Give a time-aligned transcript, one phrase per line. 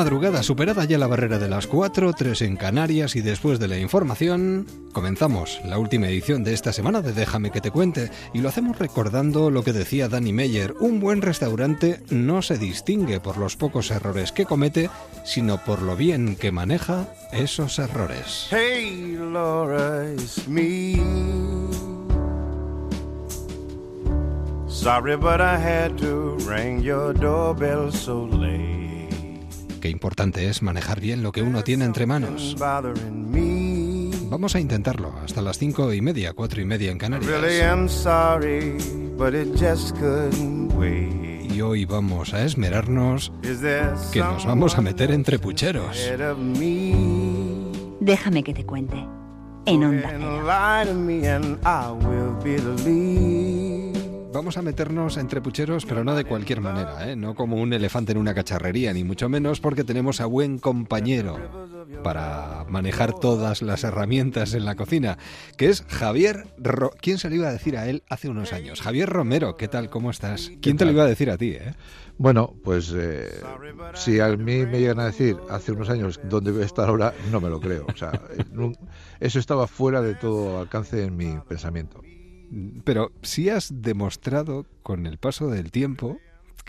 [0.00, 3.76] Madrugada, superada ya la barrera de las 4, 3 en Canarias y después de la
[3.76, 8.48] información, comenzamos la última edición de esta semana de Déjame que te cuente y lo
[8.48, 13.56] hacemos recordando lo que decía Danny Meyer, un buen restaurante no se distingue por los
[13.56, 14.88] pocos errores que comete,
[15.22, 18.46] sino por lo bien que maneja esos errores.
[18.50, 20.96] Hey Laura, it's me.
[24.66, 28.89] Sorry, but I had to ring your doorbell so late.
[29.80, 32.56] Qué importante es manejar bien lo que uno tiene entre manos.
[34.28, 37.30] Vamos a intentarlo hasta las cinco y media, cuatro y media en Canarias.
[41.42, 43.32] Y hoy vamos a esmerarnos
[44.12, 45.98] que nos vamos a meter entre pucheros.
[48.00, 49.06] Déjame que te cuente.
[49.66, 50.10] En onda.
[54.32, 57.16] Vamos a meternos entre pucheros, pero no de cualquier manera, ¿eh?
[57.16, 61.38] no como un elefante en una cacharrería, ni mucho menos porque tenemos a buen compañero
[62.04, 65.18] para manejar todas las herramientas en la cocina,
[65.56, 66.46] que es Javier...
[67.00, 68.80] ¿Quién se lo iba a decir a él hace unos años?
[68.80, 69.90] Javier Romero, ¿qué tal?
[69.90, 70.52] ¿Cómo estás?
[70.62, 71.50] ¿Quién te lo iba a decir a ti?
[71.50, 71.74] Eh?
[72.16, 73.30] Bueno, pues eh,
[73.94, 77.14] si a mí me llegan a decir hace unos años dónde voy a estar ahora,
[77.32, 77.86] no me lo creo.
[77.92, 78.12] O sea,
[79.20, 82.00] eso estaba fuera de todo alcance en mi pensamiento.
[82.84, 86.18] Pero sí has demostrado con el paso del tiempo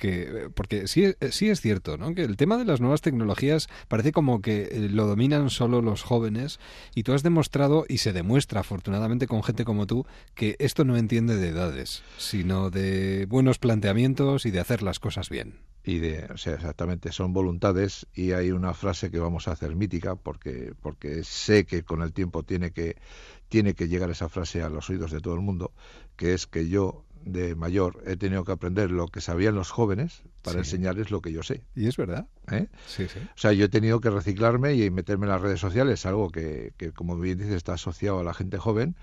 [0.01, 2.13] que porque sí, sí es cierto, ¿no?
[2.15, 6.01] Que el tema de las nuevas tecnologías parece como que eh, lo dominan solo los
[6.01, 6.59] jóvenes
[6.95, 10.97] y tú has demostrado y se demuestra afortunadamente con gente como tú que esto no
[10.97, 15.59] entiende de edades, sino de buenos planteamientos y de hacer las cosas bien.
[15.83, 19.75] Y de, o sea, exactamente, son voluntades y hay una frase que vamos a hacer
[19.75, 22.97] mítica porque porque sé que con el tiempo tiene que
[23.51, 25.73] tiene que llegar esa frase a los oídos de todo el mundo,
[26.15, 30.23] que es que yo de mayor he tenido que aprender lo que sabían los jóvenes
[30.41, 31.61] para enseñarles lo que yo sé.
[31.75, 32.27] Y es verdad.
[32.49, 32.67] ¿Eh?
[32.87, 33.19] Sí, sí.
[33.19, 36.71] O sea, yo he tenido que reciclarme y meterme en las redes sociales, algo que,
[36.77, 38.95] que como bien dice, está asociado a la gente joven.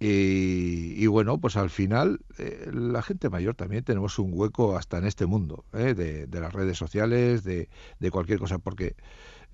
[0.00, 5.04] Y, bueno, pues al final eh, la gente mayor también tenemos un hueco hasta en
[5.04, 5.94] este mundo, ¿eh?
[5.94, 7.68] de, de, las redes sociales, de,
[8.00, 8.96] de cualquier cosa, porque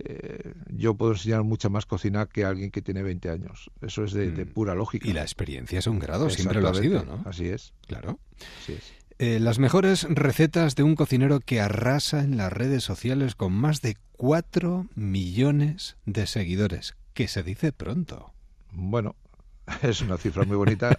[0.05, 3.71] eh, yo puedo enseñar mucha más cocina que alguien que tiene 20 años.
[3.81, 4.53] Eso es de, mm.
[4.53, 5.09] pura lógica.
[5.09, 7.23] Y la experiencia es un grado, siempre lo ha sido, ¿no?
[7.27, 7.73] Así es.
[7.87, 8.19] Claro.
[9.19, 13.83] Eh, las mejores recetas de un cocinero que arrasa en las redes sociales con más
[13.83, 18.33] de 4 millones de seguidores, que se dice pronto.
[18.73, 19.17] Bueno,
[19.83, 20.99] es una cifra muy bonita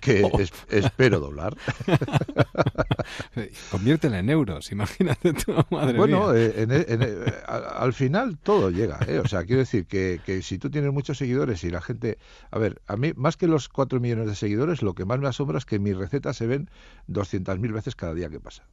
[0.00, 0.38] que oh.
[0.68, 1.56] espero doblar.
[3.70, 8.98] Conviértela en euros, imagínate tú, madre bueno, eh, eh, al, final todo llega.
[9.06, 9.18] ¿eh?
[9.18, 12.18] O sea, quiero decir que, si tú tienes muchos seguidores y la gente...
[12.50, 15.28] A ver, a mí, más que los 4 millones de seguidores, lo que más me
[15.28, 16.70] asombra es que mis recetas se ven
[17.08, 18.64] 200.000 veces cada día que pasa.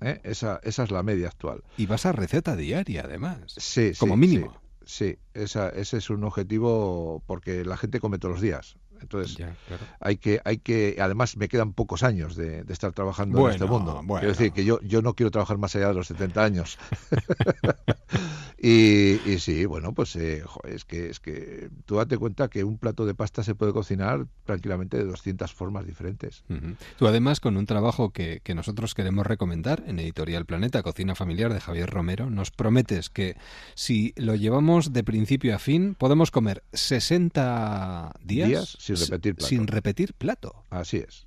[0.00, 1.62] Esa, esa es la media actual.
[1.76, 3.54] Y vas a receta diaria, además.
[3.56, 4.52] Sí, Como mínimo.
[4.52, 4.58] Sí,
[5.34, 8.76] esa, ese es un objetivo porque la gente come todos los días.
[9.02, 9.44] Entonces,
[10.00, 14.02] hay que, hay que, además me quedan pocos años de, estar trabajando en este mundo.
[14.06, 16.78] Quiero decir que yo, yo no quiero trabajar más allá de los 70 años.
[18.58, 22.78] y, y, sí, bueno, pues eh, es que es que tú date cuenta que un
[22.78, 26.44] plato de pasta se puede cocinar tranquilamente de 200 formas diferentes.
[26.98, 31.52] Tú además con un trabajo que, que nosotros queremos recomendar en Editorial Planeta, Cocina Familiar
[31.52, 33.36] de Javier Romero, nos prometes que
[33.74, 39.48] si lo llevamos de principio a fin, podemos comer 60 días, días sin repetir plato.
[39.48, 40.64] Sin repetir plato.
[40.70, 41.26] Así es.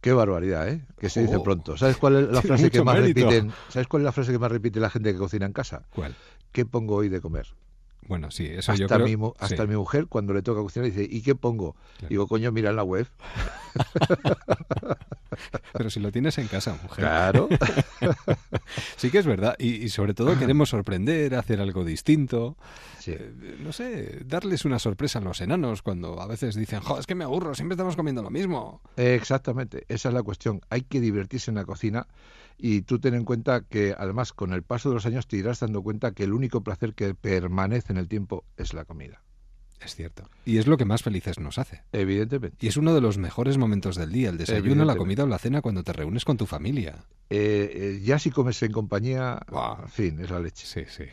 [0.00, 0.84] Qué barbaridad, ¿eh?
[0.98, 1.42] Que se dice oh.
[1.42, 1.76] pronto.
[1.76, 3.52] ¿Sabes cuál es la frase que más repiten?
[3.68, 5.82] ¿Sabes cuál es la frase que más repite la gente que cocina en casa?
[5.90, 6.14] ¿Cuál?
[6.52, 7.46] ¿Qué pongo hoy de comer?
[8.08, 9.18] Bueno, sí, eso hasta yo creo...
[9.18, 11.76] Mi, hasta mi mujer, cuando le toca cocinar, dice, ¿y qué pongo?
[12.08, 13.06] Digo, coño, mira en la web.
[15.72, 17.04] Pero si lo tienes en casa, mujer.
[17.04, 17.48] Claro.
[18.96, 19.56] sí que es verdad.
[19.58, 22.56] Y, sobre todo queremos sorprender, hacer algo distinto.
[23.06, 27.06] Eh, no sé, darles una sorpresa a los enanos cuando a veces dicen, jo, es
[27.06, 28.80] que me aburro, siempre estamos comiendo lo mismo.
[28.96, 30.60] exactamente, esa es la cuestión.
[30.70, 32.06] Hay que divertirse en la cocina
[32.58, 35.60] y tú ten en cuenta que además con el paso de los años te irás
[35.60, 39.22] dando cuenta que el único placer que permanece en el tiempo es la comida.
[39.80, 40.24] Es cierto.
[40.44, 41.82] Y es lo que más felices nos hace.
[41.92, 42.56] Evidentemente.
[42.60, 45.38] Y es uno de los mejores momentos del día, el desayuno, la comida o la
[45.38, 47.04] cena cuando te reúnes con tu familia.
[47.28, 49.38] Eh, eh, ya si comes en compañía,
[49.82, 50.66] en fin, es la leche.
[50.66, 51.04] Sí, sí.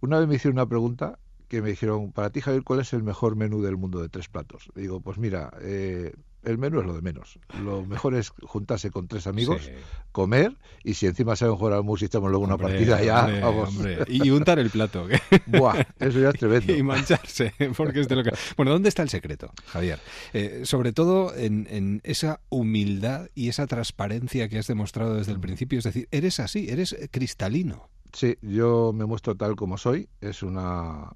[0.00, 1.18] Una vez me hicieron una pregunta
[1.48, 4.28] que me dijeron, para ti Javier, ¿cuál es el mejor menú del mundo de tres
[4.28, 4.68] platos?
[4.74, 6.12] Digo, pues mira, eh,
[6.44, 7.38] el menú es lo de menos.
[7.62, 9.72] Lo mejor es juntarse con tres amigos, Sí.
[10.12, 13.68] comer y si encima saben jugar al y echamos luego una partida ya, hombre, vamos.
[13.68, 13.98] hombre.
[14.08, 15.06] Y untar el plato.
[15.46, 16.72] Buah, eso ya es tremendo.
[16.76, 18.30] y mancharse, porque es de lo que...
[18.56, 19.98] Bueno, ¿dónde está el secreto, Javier?
[20.32, 25.40] Eh, sobre todo en, en esa humildad y esa transparencia que has demostrado desde el
[25.40, 25.78] principio.
[25.78, 27.88] Es decir, eres así, eres cristalino.
[28.12, 30.08] Sí, yo me muestro tal como soy.
[30.20, 31.12] Es una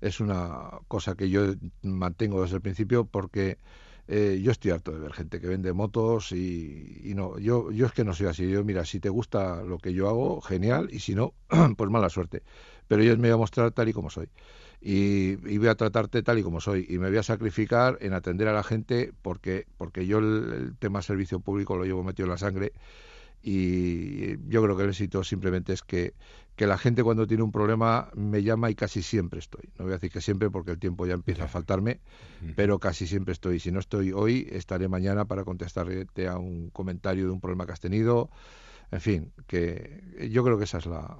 [0.00, 3.58] es una cosa que yo mantengo desde el principio porque
[4.08, 7.86] eh, yo estoy harto de ver gente que vende motos y, y no, yo yo
[7.86, 8.48] es que no soy así.
[8.48, 11.34] Yo mira, si te gusta lo que yo hago, genial, y si no,
[11.76, 12.42] pues mala suerte.
[12.88, 14.28] Pero yo me voy a mostrar tal y como soy.
[14.80, 18.48] Y, voy a tratarte tal y como soy y me voy a sacrificar en atender
[18.48, 22.38] a la gente porque porque yo el tema servicio público lo llevo metido en la
[22.38, 22.72] sangre
[23.42, 26.14] y yo creo que el éxito simplemente es que,
[26.56, 29.70] que la gente cuando tiene un problema me llama y casi siempre estoy.
[29.78, 32.00] No voy a decir que siempre porque el tiempo ya empieza a faltarme,
[32.56, 33.58] pero casi siempre estoy.
[33.58, 37.72] Si no estoy hoy, estaré mañana para contestarte a un comentario de un problema que
[37.72, 38.28] has tenido.
[38.90, 41.16] En fin, que yo creo que esa es la,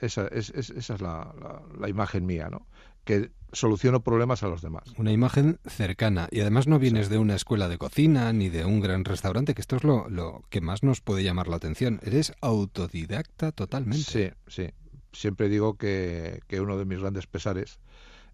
[0.00, 2.66] esa es, es- esa es la, la- la imagen mía, ¿no?
[3.04, 4.84] Que soluciono problemas a los demás.
[4.96, 6.28] Una imagen cercana.
[6.30, 9.60] Y además no vienes de una escuela de cocina ni de un gran restaurante, que
[9.60, 12.00] esto es lo, lo que más nos puede llamar la atención.
[12.02, 14.04] Eres autodidacta totalmente.
[14.04, 14.70] Sí, sí.
[15.12, 17.78] Siempre digo que, que uno de mis grandes pesares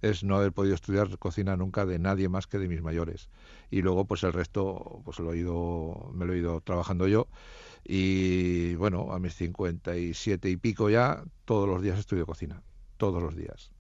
[0.01, 3.29] es no haber podido estudiar cocina nunca de nadie más que de mis mayores.
[3.71, 7.27] Y luego, pues el resto, pues lo he ido, me lo he ido trabajando yo.
[7.85, 12.63] Y bueno, a mis 57 y pico ya, todos los días estudio cocina.
[12.97, 13.71] Todos los días.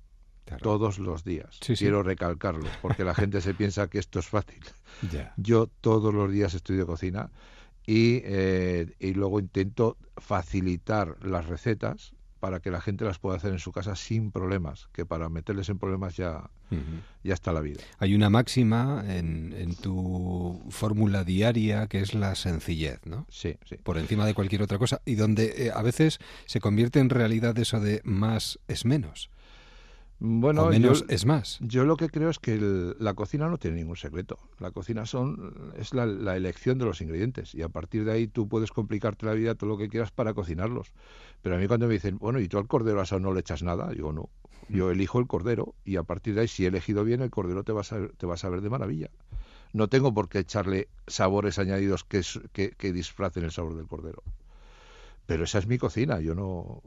[0.49, 0.63] Claro.
[0.63, 1.59] Todos los días.
[1.61, 1.85] Sí, sí.
[1.85, 4.63] Quiero recalcarlo, porque la gente se piensa que esto es fácil.
[5.37, 7.31] Yo todos los días estudio cocina
[7.87, 13.53] y, eh, y luego intento facilitar las recetas para que la gente las pueda hacer
[13.53, 16.51] en su casa sin problemas, que para meterles en problemas ya,
[17.25, 17.81] ya está la vida.
[17.99, 23.27] Hay una máxima en, en tu fórmula diaria que es la sencillez, ¿no?
[23.29, 23.77] Sí, sí.
[23.77, 27.59] Por encima de cualquier otra cosa y donde eh, a veces se convierte en realidad
[27.59, 29.31] eso de más es menos.
[30.21, 31.59] Bueno, o menos yo, es más.
[31.61, 34.39] yo lo que creo es que el- la cocina no tiene ningún secreto.
[34.59, 38.27] La cocina son es la, la elección de los ingredientes y a partir de ahí
[38.27, 40.91] tú puedes complicarte la vida todo lo que quieras para cocinarlos.
[41.43, 43.63] Pero a mí cuando me dicen, bueno, ¿y tú al cordero asado no le echas
[43.63, 43.91] nada?
[43.91, 44.29] Digo, no.
[44.69, 47.63] Yo elijo el cordero y a partir de ahí, si he elegido bien, el cordero
[47.63, 49.11] te va a saber, te va a saber de maravilla.
[49.73, 52.23] No tengo por qué echarle sabores añadidos que,
[52.53, 54.23] que, que disfracen el sabor del cordero.
[55.27, 56.83] Pero esa es mi cocina, yo no...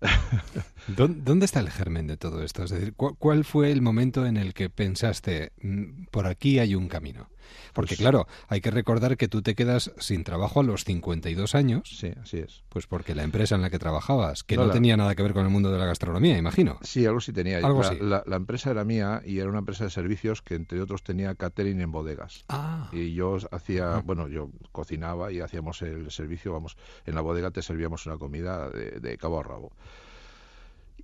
[0.88, 2.64] ¿Dó- ¿Dónde está el germen de todo esto?
[2.64, 6.74] Es decir, ¿cu- ¿cuál fue el momento en el que pensaste, "Mm, por aquí hay
[6.74, 7.30] un camino?
[7.74, 11.54] Porque Pues- claro, hay que recordar que tú te quedas sin trabajo a los 52
[11.54, 12.62] años, Sí, así es.
[12.68, 15.22] pues porque la empresa en la que trabajabas, que No, no, la- tenía nada que
[15.22, 16.78] ver con el mundo de la gastronomía, imagino.
[16.82, 17.58] Sí, algo sí tenía.
[17.58, 17.96] Algo la, sí.
[18.00, 21.34] la- la empresa era mía y era una empresa de servicios que entre otros tenía
[21.34, 22.44] catering en bodegas.
[22.48, 24.02] Ah, Y yo hacía, Ah.
[24.04, 26.76] bueno, yo cocinaba y hacíamos el servicio, vamos,
[27.06, 29.72] en la bodega te servíamos una comida de, de cabo a rabo.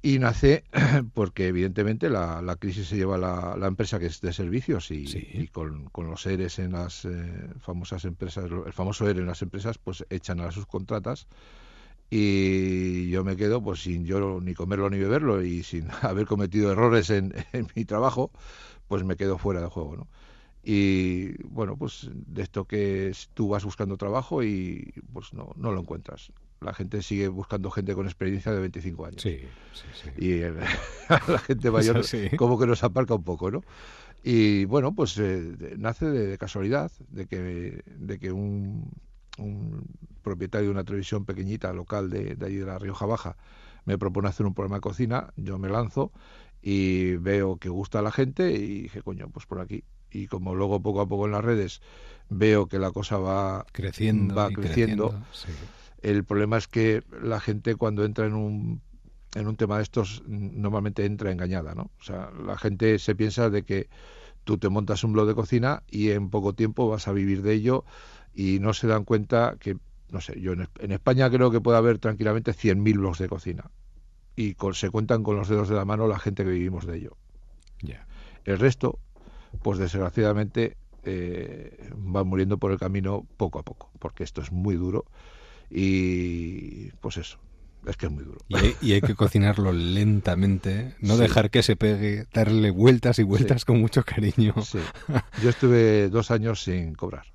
[0.02, 0.64] Y nace
[1.14, 4.90] porque evidentemente la, la crisis se lleva a la, la empresa que es de servicios
[4.90, 5.26] y, Sí.
[5.32, 9.42] y con, con los ERES en las eh, famosas empresas, el famoso ERE en las
[9.42, 11.26] empresas, pues echan a las subcontratas
[12.10, 16.72] y yo me quedo pues sin yo ni comerlo ni beberlo y sin haber cometido
[16.72, 18.30] errores en, en mi trabajo,
[18.88, 20.08] pues me quedo fuera de juego, ¿no?
[20.62, 25.72] Y bueno, pues de esto que es- tú vas buscando trabajo y pues no, no
[25.72, 26.32] lo encuentras.
[26.60, 29.22] La gente sigue buscando gente con experiencia de 25 años.
[29.22, 29.38] sí,
[29.72, 30.10] sí, sí.
[30.18, 30.56] Y el-
[31.28, 32.04] la gente mayor
[32.36, 33.62] como que nos aparca un poco, ¿no?
[34.22, 38.90] Y bueno, pues eh, nace de, de casualidad, de que, de que un,
[39.38, 39.84] un
[40.22, 43.36] propietario de una televisión pequeñita local de, de allí de la Rioja Baja
[43.86, 46.12] me propone hacer un programa de cocina, yo me lanzo
[46.62, 49.84] y veo que gusta a la gente y dije, coño, pues por aquí.
[50.10, 51.80] Y como luego poco a poco en las redes
[52.28, 55.08] veo que la cosa va creciendo, va creciendo.
[55.08, 55.52] creciendo, sí.
[56.02, 58.82] El problema es que la gente cuando entra en un
[59.34, 61.90] en un tema de estos normalmente entra engañada, ¿no?
[62.00, 63.88] O sea, la gente se piensa de que
[64.44, 67.54] tú te montas un blog de cocina y en poco tiempo vas a vivir de
[67.54, 67.84] ello
[68.34, 69.76] y no se dan cuenta que,
[70.10, 73.28] no sé, yo en, Es- en España creo que puede haber tranquilamente 100.000 blogs de
[73.28, 73.70] cocina
[74.36, 76.96] y con- se cuentan con los dedos de la mano la gente que vivimos de
[76.98, 77.16] ello.
[77.82, 78.06] Ya.
[78.44, 79.00] El resto,
[79.62, 84.76] pues desgraciadamente, eh, van muriendo por el camino poco a poco, porque esto es muy
[84.76, 85.06] duro
[85.70, 87.38] y pues eso.
[87.86, 88.38] es que es muy duro.
[88.48, 93.22] Y hay, y hay que cocinarlo lentamente, no dejar que se pegue, darle vueltas y
[93.22, 94.54] vueltas con mucho cariño.
[94.62, 94.78] Sí.
[95.42, 97.26] Yo estuve dos años sin cobrar,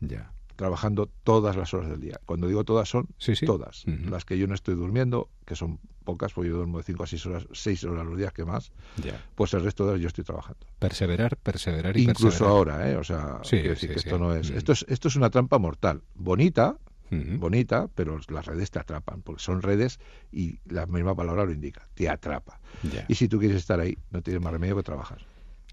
[0.00, 0.32] Ya.
[0.56, 2.20] trabajando todas las horas del día.
[2.26, 3.08] Cuando digo todas, son
[3.46, 3.84] todas.
[3.86, 7.06] Las que yo no estoy durmiendo, que son pocas, porque yo duermo de 5 a
[7.06, 9.22] 6 horas, seis horas los días que más, Ya.
[9.34, 10.58] pues el resto de horas yo estoy trabajando.
[10.78, 12.50] Perseverar, perseverar y Incluso perseverar.
[12.56, 12.96] ahora, ¿eh?
[12.96, 14.56] O sea, decir que esto no es, Mm.
[14.56, 16.76] esto es, esto es una trampa mortal, bonita,
[17.10, 19.98] Bonita, pero las redes te atrapan, porque son redes
[20.32, 22.60] y la misma palabra lo indica, te atrapa.
[23.08, 25.24] Y si tú quieres estar ahí, no tienes más remedio que trabajar.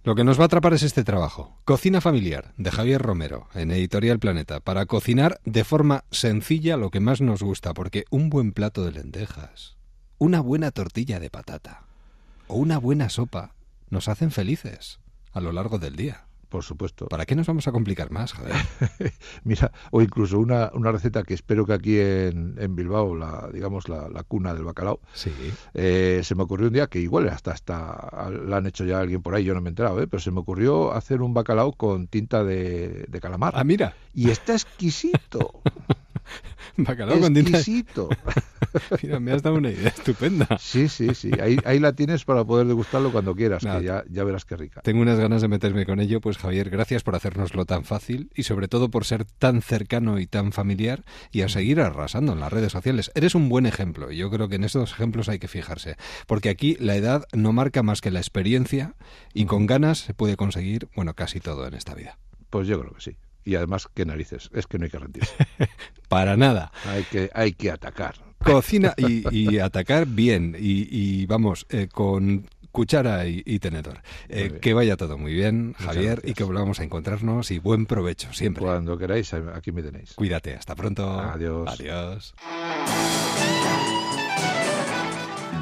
[0.06, 1.58] Lo que nos va a atrapar es este trabajo.
[1.66, 7.00] Cocina familiar, de Javier Romero, en Editorial Planeta, para cocinar de forma sencilla lo que
[7.00, 9.78] más nos gusta, porque un buen plato de lentejas,
[10.20, 11.86] una buena tortilla de patata
[12.48, 13.56] o una buena sopa
[13.90, 15.00] nos hacen felices
[15.32, 16.25] a lo largo del día.
[16.50, 17.08] Por supuesto.
[17.08, 18.56] ¿Para qué nos vamos a complicar más, Javier?
[19.44, 23.90] Mira, o incluso una, una receta que espero que aquí en, en Bilbao, la, digamos
[23.90, 25.32] la, la cuna del bacalao, Sí.
[25.74, 29.22] eh, se me ocurrió un día que igual hasta hasta la han hecho ya alguien
[29.22, 30.08] por ahí, yo no me he enterado, ¿eh?
[30.08, 33.54] pero se me ocurrió hacer un bacalao con tinta de, de calamar.
[33.56, 35.62] Ah, mira, Y está exquisito,
[36.78, 37.58] bacalao con tinta.
[37.58, 38.10] exquisito.
[39.04, 40.48] Mira, me has dado una idea estupenda.
[40.60, 43.80] Sí, sí, sí, ahí, ahí la tienes para poder degustarlo cuando quieras, Nada.
[43.80, 44.82] que ya, ya verás qué rica.
[44.82, 48.44] Tengo unas ganas de meterme con ello, pues Javier, gracias por hacérnoslo tan fácil y
[48.44, 52.52] sobre todo por ser tan cercano y tan familiar y a seguir arrasando en las
[52.52, 53.12] redes sociales.
[53.16, 55.96] Eres un buen ejemplo y yo creo que en estos ejemplos hay que fijarse,
[56.28, 58.96] porque aquí la edad no marca más que la experiencia
[59.34, 62.18] y con ganas se puede conseguir, bueno, casi todo en esta vida.
[62.50, 63.18] Pues yo creo que sí.
[63.46, 65.36] Y además, qué narices, es que no hay que rendirse,
[66.10, 66.72] Para nada.
[66.86, 68.16] hay que, hay que atacar.
[68.40, 74.02] Cocina y, y atacar bien y, y vamos, eh, con cuchara y, y tenedor.
[74.28, 77.86] Eh, que vaya todo muy bien, Muchas Javier, y que volvamos a encontrarnos y buen
[77.86, 78.64] provecho siempre.
[78.64, 80.14] Cuando queráis, aquí me tenéis.
[80.14, 81.10] Cuídate, hasta pronto.
[81.20, 81.70] Adiós.
[81.80, 82.36] Adiós.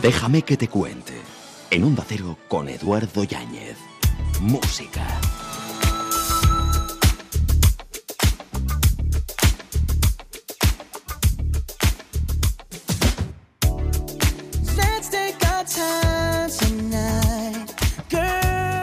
[0.01, 1.13] Déjame que te cuente.
[1.69, 3.77] En Onda Cero con Eduardo Yáñez.
[4.41, 5.21] Música.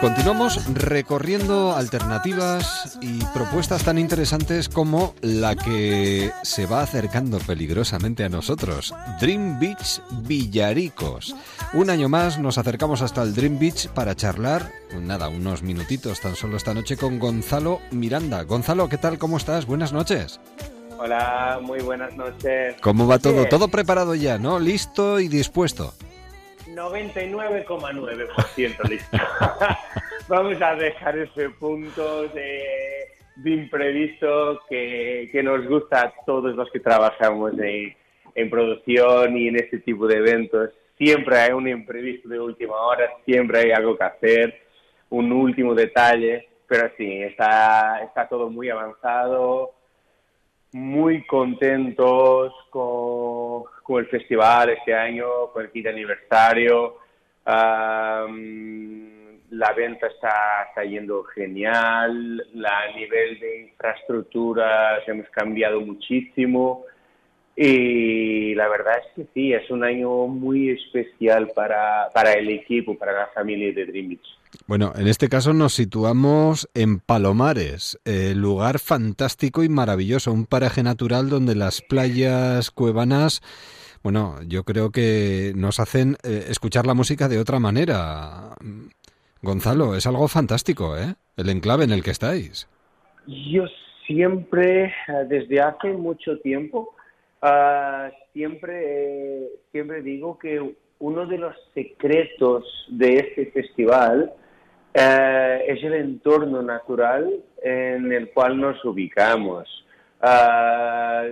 [0.01, 8.29] Continuamos recorriendo alternativas y propuestas tan interesantes como la que se va acercando peligrosamente a
[8.29, 11.35] nosotros, Dream Beach Villaricos.
[11.73, 16.35] Un año más nos acercamos hasta el Dream Beach para charlar, nada, unos minutitos tan
[16.35, 18.41] solo esta noche con Gonzalo Miranda.
[18.41, 19.19] Gonzalo, ¿qué tal?
[19.19, 19.67] ¿Cómo estás?
[19.67, 20.39] Buenas noches.
[20.97, 22.75] Hola, muy buenas noches.
[22.81, 23.45] ¿Cómo va todo?
[23.45, 24.57] Todo preparado ya, ¿no?
[24.59, 25.93] Listo y dispuesto.
[26.75, 29.17] 99,9% listo.
[30.27, 36.69] Vamos a dejar ese punto de, de imprevisto que, que nos gusta a todos los
[36.71, 37.95] que trabajamos en,
[38.35, 40.71] en producción y en este tipo de eventos.
[40.97, 44.61] Siempre hay un imprevisto de última hora, siempre hay algo que hacer,
[45.09, 49.71] un último detalle, pero sí, está, está todo muy avanzado.
[50.73, 56.97] Muy contentos con, con el festival este año, con el quinto aniversario.
[59.51, 66.85] La venta está, está yendo genial, la, nivel de infraestructuras hemos cambiado muchísimo
[67.53, 72.97] y la verdad es que sí, es un año muy especial para, para el equipo,
[72.97, 74.17] para la familia de Dream.
[74.71, 80.81] Bueno, en este caso nos situamos en Palomares, eh, lugar fantástico y maravilloso, un paraje
[80.81, 83.41] natural donde las playas cuevanas,
[84.01, 88.55] bueno, yo creo que nos hacen eh, escuchar la música de otra manera.
[89.41, 91.15] Gonzalo, es algo fantástico, ¿eh?
[91.35, 92.69] El enclave en el que estáis.
[93.27, 93.65] Yo
[94.07, 94.93] siempre, eh,
[95.27, 96.95] desde hace mucho tiempo,
[97.41, 104.33] ah, siempre, siempre digo que uno de los secretos de este festival
[104.93, 107.31] eh, es el entorno natural
[107.63, 109.67] en el cual nos ubicamos.
[110.21, 111.23] Ah,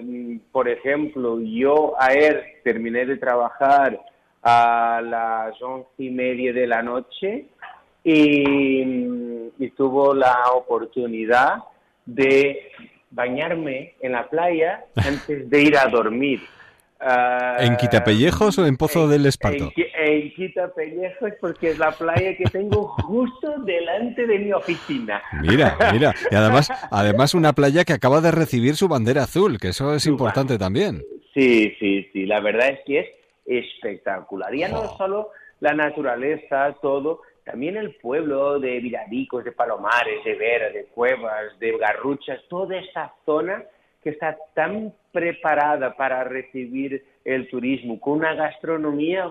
[0.51, 4.00] por ejemplo, yo ayer terminé de trabajar
[4.42, 7.46] a las once y media de la noche
[8.04, 8.82] y,
[9.60, 11.58] y tuvo la oportunidad
[12.06, 12.72] de
[13.12, 16.39] bañarme en la playa antes de ir a dormir.
[17.01, 19.63] Ah, ¿En Quitapellejos o en Pozo en- del Esparto?
[19.65, 25.22] En, Qui- en Quitapellejos porque es la playa que tengo justo delante de mi oficina.
[25.41, 26.13] Mira, mira.
[26.29, 30.03] Y además, además una playa que acaba de recibir su bandera azul, que eso es
[30.03, 31.01] Su importante también.
[31.34, 33.08] Sí, sí, sí, la verdad es que es
[33.46, 34.53] espectacular.
[34.53, 34.98] Ya no Oh.
[34.98, 35.29] solo
[35.62, 41.77] la naturaleza, todo, también el pueblo de Villaricos, de Palomares, de Vera, de Cuevas, de
[41.77, 43.63] Garruchas, toda esta zona
[44.01, 49.29] que está tan preparada para recibir el turismo, con una gastronomía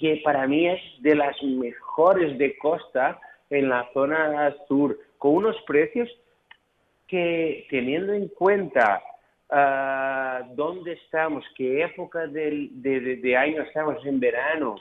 [0.00, 3.18] que para mí es de las mejores de costa
[3.50, 6.08] en la zona sur, con unos precios
[7.06, 9.00] que teniendo en cuenta
[9.50, 14.74] ah, dónde estamos, qué época del- de, de- de año estamos, en verano,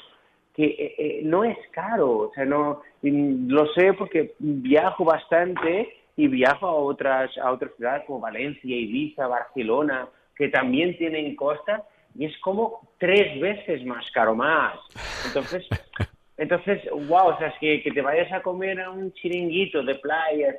[0.55, 6.27] que eh, eh, no es caro, o sea, no lo sé porque viajo bastante y
[6.27, 11.83] viajo a otras a otras ciudades como Valencia, Ibiza, Barcelona, que también tienen costa
[12.17, 14.75] y es como tres veces más caro más.
[15.25, 15.67] Entonces,
[16.37, 19.95] entonces, wow, o sea, es que, que te vayas a comer a un chiringuito de
[19.95, 20.55] playa,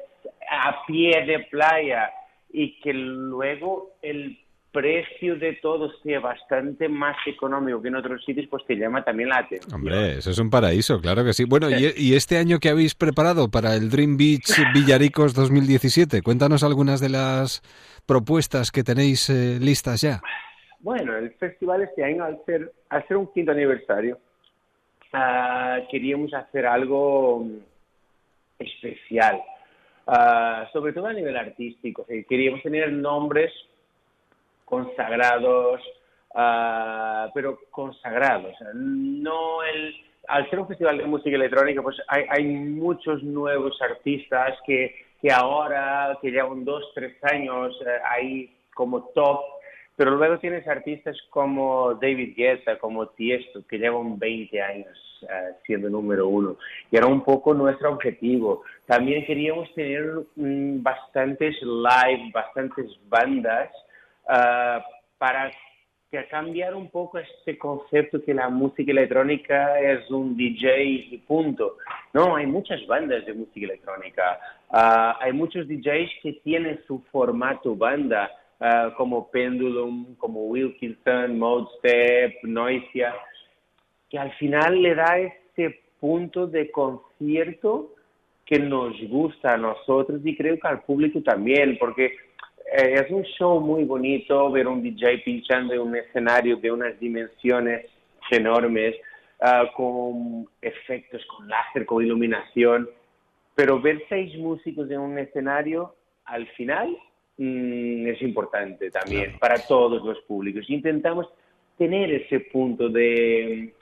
[0.51, 2.11] a pie de playa,
[2.51, 4.39] y que luego el
[4.77, 9.31] precio de todo sea bastante más económico que en otros sitios, pues te llama también
[9.31, 9.75] la atención.
[9.75, 11.45] Hombre, eso es un paraíso, claro que sí.
[11.45, 16.21] Bueno, ¿y, y este año que habéis preparado para el Dream Beach Villaricos 2017?
[16.21, 17.63] Cuéntanos algunas de las
[18.05, 20.21] propuestas que tenéis eh, listas ya.
[20.81, 24.19] Bueno, el festival este año, al ser, al ser un quinto aniversario,
[25.15, 27.59] ah, queríamos hacer algo mm,
[28.59, 29.41] especial,
[30.07, 32.03] Ah, sobre todo a nivel artístico.
[32.03, 33.53] O sea, queríamos tener nombres
[34.67, 35.81] consagrados,
[36.35, 38.55] ah, pero consagrados.
[38.75, 39.95] No el,
[40.29, 45.33] al ser un festival de música electrónica, pues hay, hay muchos nuevos artistas que, que
[45.33, 49.41] ahora, que llevan dos, tres años eh, ahí como top,
[49.97, 55.89] pero luego tienes artistas como David Guetta, como Tiesto, que llevan 20 años eh, siendo
[55.89, 56.57] número uno.
[56.91, 58.63] Y era un poco nuestro objetivo.
[58.85, 60.05] También queríamos tener
[60.35, 63.71] mm, bastantes live, bastantes bandas
[64.29, 64.85] ah,
[65.19, 65.51] para
[66.25, 71.77] cambiar un poco este concepto que la música electrónica es un DJ y punto.
[72.15, 74.39] No, hay muchas bandas de música electrónica.
[74.71, 78.31] Ah, hay muchos DJs que tienen su formato banda,
[78.61, 83.15] ah, como Pendulum, como Wilkinson, Modestep, Noisia,
[84.09, 87.93] que al final le da ese punto de concierto
[88.45, 92.17] que nos gusta a nosotros y creo que al público también, porque
[92.73, 96.99] eh, es un show muy bonito ver un DJ pinchando en un escenario de unas
[96.99, 97.87] dimensiones
[98.31, 98.97] enormes,
[99.41, 102.89] ah, con efectos, con láser, con iluminación,
[103.55, 106.89] pero ver seis músicos en un escenario al final
[107.39, 110.69] mm, es importante también para todos los públicos.
[110.69, 111.29] Intentamos
[111.79, 113.75] tener ese punto de,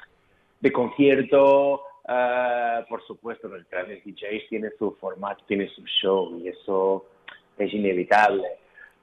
[0.61, 1.83] de concierto.
[2.07, 7.07] ah, por supuesto, los grandes DJs tienen su formato, tienen su show y eso
[7.57, 8.45] es inevitable.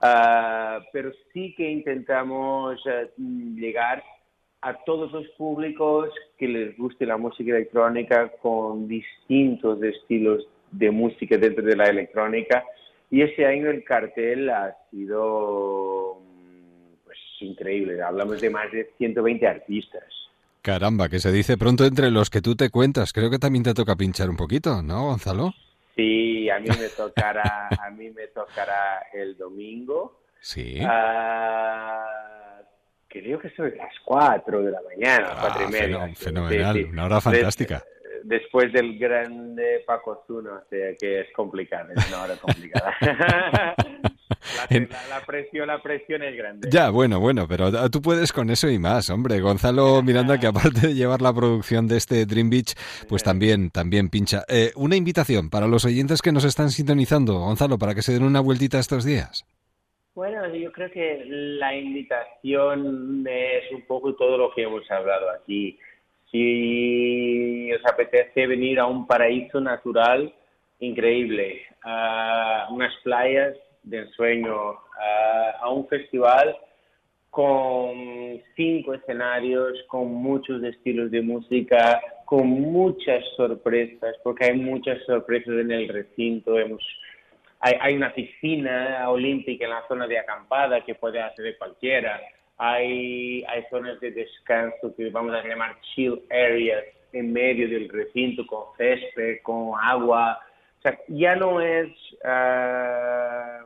[0.02, 4.04] Ah, pero sí que intentamos eh, llegar
[4.62, 11.38] a todos los públicos que les guste la música electrónica con distintos estilos de música
[11.38, 12.64] dentro de la electrónica.
[13.12, 18.02] Y este año el cartel ha sido mm, pues increíble.
[18.02, 20.04] Hablamos de más de 120 artistas.
[20.64, 23.14] Caramba, que se dice pronto entre los que tú te cuentas.
[23.14, 25.54] Creo que también te toca pinchar un poquito, ¿no, Gonzalo?
[25.96, 30.22] Sí, a mí me tocará, a mí me tocará el domingo.
[30.40, 30.80] Sí.
[30.86, 32.62] Ah,
[33.08, 36.00] creo que son las 4 de la mañana, Ah, cuatro y media.
[36.00, 36.90] feno- fenomenal, Sí, sí.
[36.90, 37.84] una hora fantástica.
[38.24, 42.94] Después del grande Paco Zuno, o sea que es complicado, es una hora complicada.
[43.82, 46.70] la, En- la- la presión, la presión es grande.
[46.72, 49.40] Ya, bueno, bueno, pero ah, tú puedes con eso y más, hombre.
[49.40, 52.74] Gonzalo Miranda, que aparte de llevar la producción de este Dream Beach,
[53.08, 54.44] pues también, también pincha.
[54.48, 58.24] Eh, una invitación para los oyentes que nos están sintonizando, Gonzalo, para que se den
[58.24, 59.46] una vueltita estos días.
[60.14, 65.80] Bueno, yo creo que la invitación es un poco todo lo que hemos hablado aquí.
[66.32, 70.34] Si os apetece venir a un paraíso natural
[70.80, 74.56] increíble, a unas playas de ensueño,
[75.60, 76.58] a, un festival
[77.30, 85.54] con cinco escenarios, con muchos estilos de música, con muchas sorpresas, porque hay muchas sorpresas
[85.54, 86.58] en el recinto.
[86.58, 86.84] Hemos
[87.60, 92.20] hay, hay una piscina olímpica en la zona de acampada que puede acceder cualquiera.
[92.64, 98.66] Hay, zonas de descanso que vamos a llamar chill areas en medio del recinto con
[98.78, 100.40] césped, con agua.
[101.08, 101.90] Ya no es
[102.24, 103.66] ah,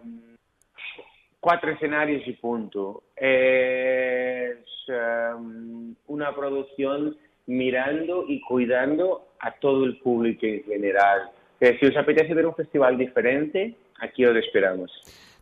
[1.42, 3.04] cuatro escenarios y punto.
[3.18, 11.32] Es um, una producción mirando y cuidando a todo el público en general.
[11.60, 14.90] Si os apetece ver un festival diferente, aquí os esperamos.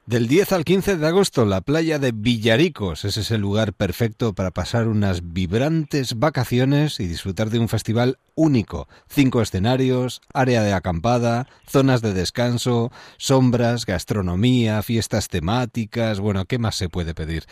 [0.06, 4.52] Del 10 al 15 de agosto, la playa de Villaricos es ese lugar perfecto para
[4.52, 8.90] pasar unas vibrantes vacaciones y disfrutar de un festival único.
[9.08, 16.20] Cinco escenarios, área de acampada, zonas de descanso, sombras, gastronomía, fiestas temáticas.
[16.20, 17.46] Bueno, ¿qué más se puede pedir?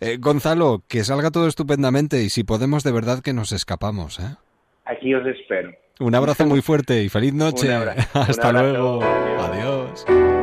[0.00, 4.18] Eh, Gonzalo, que salga todo estupendamente y si podemos, de verdad que nos escapamos.
[4.20, 4.36] ¿eh?
[4.84, 5.70] Aquí os espero.
[6.00, 7.68] Un abrazo muy fuerte y feliz noche.
[7.70, 8.66] Un abra- un Hasta abrazo.
[8.68, 9.02] luego.
[9.02, 10.04] Adiós.
[10.06, 10.33] Adiós.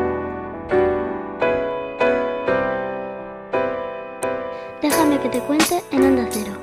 [5.21, 6.61] Que te cuente en Onda Cero.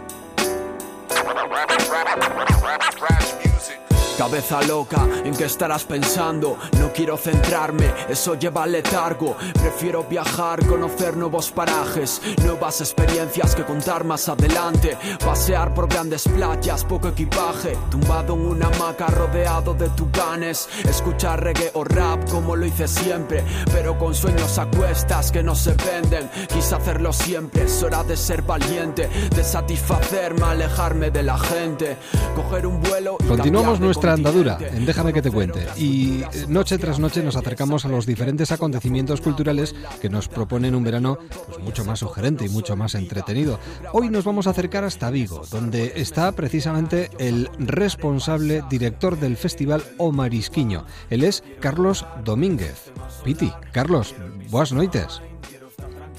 [4.18, 6.58] Cabeza loca, ¿en qué estarás pensando?
[6.80, 9.36] No quiero centrarme, eso lleva al letargo.
[9.54, 14.98] Prefiero viajar, conocer nuevos parajes, nuevas experiencias que contar más adelante.
[15.24, 20.68] Pasear por grandes playas, poco equipaje, tumbado en una hamaca rodeado de tucanes.
[20.88, 25.54] Escuchar reggae o rap como lo hice siempre, pero con sueños a cuestas que no
[25.54, 26.28] se venden.
[26.48, 31.96] Quise hacerlo siempre, es hora de ser valiente, de satisfacerme, alejarme de la gente,
[32.34, 33.16] coger un vuelo.
[33.20, 37.22] y Continuamos de nuestra andadura en Déjame que te cuente y eh, noche tras noche
[37.22, 41.98] nos acercamos a los diferentes acontecimientos culturales que nos proponen un verano pues, mucho más
[41.98, 43.58] sugerente y mucho más entretenido.
[43.92, 49.82] Hoy nos vamos a acercar hasta Vigo, donde está precisamente el responsable director del festival
[49.98, 50.84] O Marisquiño.
[51.10, 52.90] Él es Carlos Domínguez.
[53.24, 54.14] Piti, Carlos,
[54.50, 55.20] buenas noites.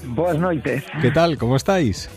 [0.04, 0.84] Boas noites.
[1.02, 1.36] ¿Qué tal?
[1.36, 2.08] ¿Cómo estáis?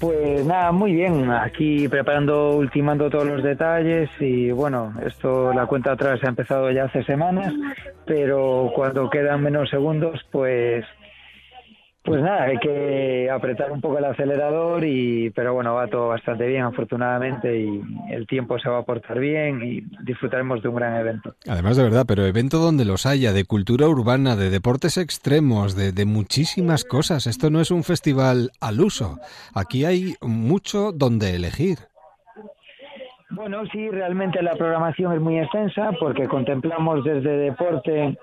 [0.00, 1.28] Pues nada, muy bien.
[1.30, 6.84] Aquí preparando, ultimando todos los detalles y bueno, esto, la cuenta atrás ha empezado ya
[6.84, 7.52] hace semanas,
[8.06, 10.84] pero cuando quedan menos segundos, pues,
[12.08, 16.46] pues nada, hay que apretar un poco el acelerador y, pero bueno, va todo bastante
[16.46, 20.96] bien, afortunadamente y el tiempo se va a portar bien y disfrutaremos de un gran
[20.96, 21.34] evento.
[21.48, 25.92] Además de verdad, pero evento donde los haya, de cultura urbana, de deportes extremos, de,
[25.92, 27.26] de muchísimas cosas.
[27.26, 29.18] Esto no es un festival al uso.
[29.54, 31.78] Aquí hay mucho donde elegir.
[33.30, 38.16] Bueno, sí, realmente la programación es muy extensa porque contemplamos desde deporte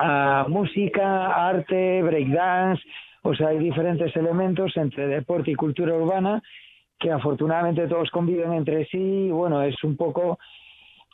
[0.00, 2.82] a música, arte, breakdance,
[3.22, 6.42] o sea, hay diferentes elementos entre deporte y cultura urbana
[6.98, 9.26] que afortunadamente todos conviven entre sí.
[9.26, 10.38] y, Bueno, es un poco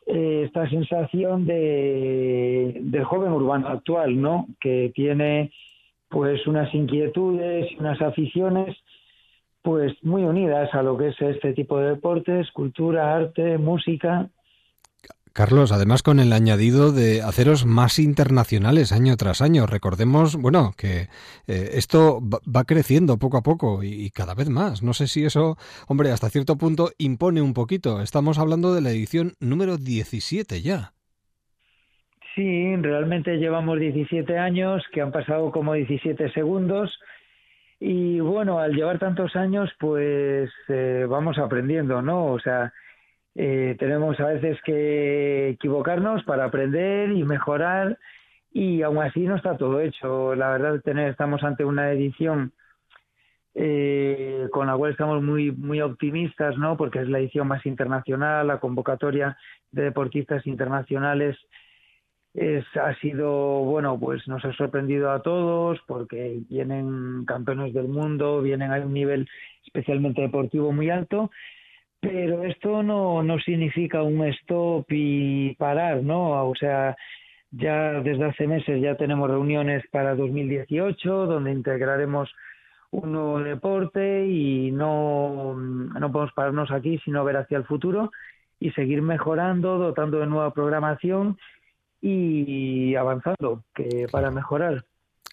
[0.06, 4.46] eh, esta sensación de, del joven urbano actual, ¿no?
[4.60, 5.52] Que tiene
[6.08, 8.76] pues unas inquietudes unas aficiones
[9.62, 14.28] pues muy unidas a lo que es este tipo de deportes, cultura, arte, música.
[15.36, 19.66] Carlos, además con el añadido de haceros más internacionales año tras año.
[19.66, 21.08] Recordemos, bueno, que
[21.46, 24.82] eh, esto va, creciendo poco a poco y, y cada vez más.
[24.82, 28.00] No sé si eso, hombre, hasta cierto punto impone un poquito.
[28.00, 30.92] Estamos hablando de la edición número 17 ya.
[32.34, 36.98] Sí, realmente llevamos 17 años, que han pasado como 17 segundos.
[37.78, 42.24] Y bueno, al llevar tantos años, pues eh, vamos aprendiendo, ¿no?
[42.32, 42.72] O sea,
[43.38, 47.98] eh, tenemos a veces que equivocarnos para aprender y mejorar
[48.50, 50.34] y aún así no está todo hecho.
[50.34, 52.52] La verdad, tener, estamos ante una edición
[53.54, 56.78] eh, con la cual estamos muy muy optimistas, ¿no?
[56.78, 59.36] Porque es la edición más internacional, la convocatoria
[59.70, 61.36] de deportistas internacionales
[62.32, 63.30] es, ha sido,
[63.64, 68.92] bueno, pues nos ha sorprendido a todos porque vienen campeones del mundo, vienen a un
[68.92, 69.28] nivel
[69.64, 71.30] especialmente deportivo muy alto,
[72.00, 76.48] pero esto no, no significa un stop y parar, ¿no?
[76.48, 76.96] O sea,
[77.50, 82.30] ya desde hace meses ya tenemos reuniones para 2018 donde integraremos
[82.90, 88.10] un nuevo deporte y no, no podemos pararnos aquí, sino ver hacia el futuro
[88.58, 91.38] y seguir mejorando, dotando de nueva programación
[92.00, 94.84] y avanzando que para mejorar.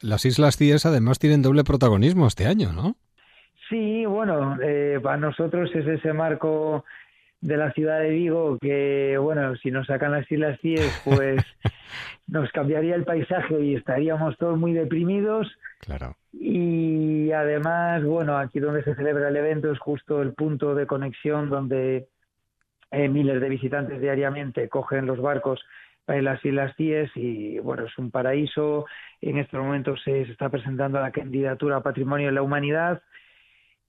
[0.01, 2.95] Las Islas Cíes además tienen doble protagonismo este año, ¿no?
[3.69, 6.83] Sí, bueno, eh, para nosotros es ese marco
[7.43, 11.43] de la ciudad de Vigo que, bueno, si nos sacan las Islas Cíes, pues
[12.27, 15.51] nos cambiaría el paisaje y estaríamos todos muy deprimidos.
[15.81, 16.15] Claro.
[16.31, 21.49] Y además, bueno, aquí donde se celebra el evento es justo el punto de conexión
[21.49, 22.07] donde
[22.91, 25.61] eh, miles de visitantes diariamente cogen los barcos
[26.05, 28.85] para a las Islas Cíes y, bueno, es un paraíso.
[29.21, 33.01] En estos momentos se, se está presentando la candidatura a Patrimonio de la Humanidad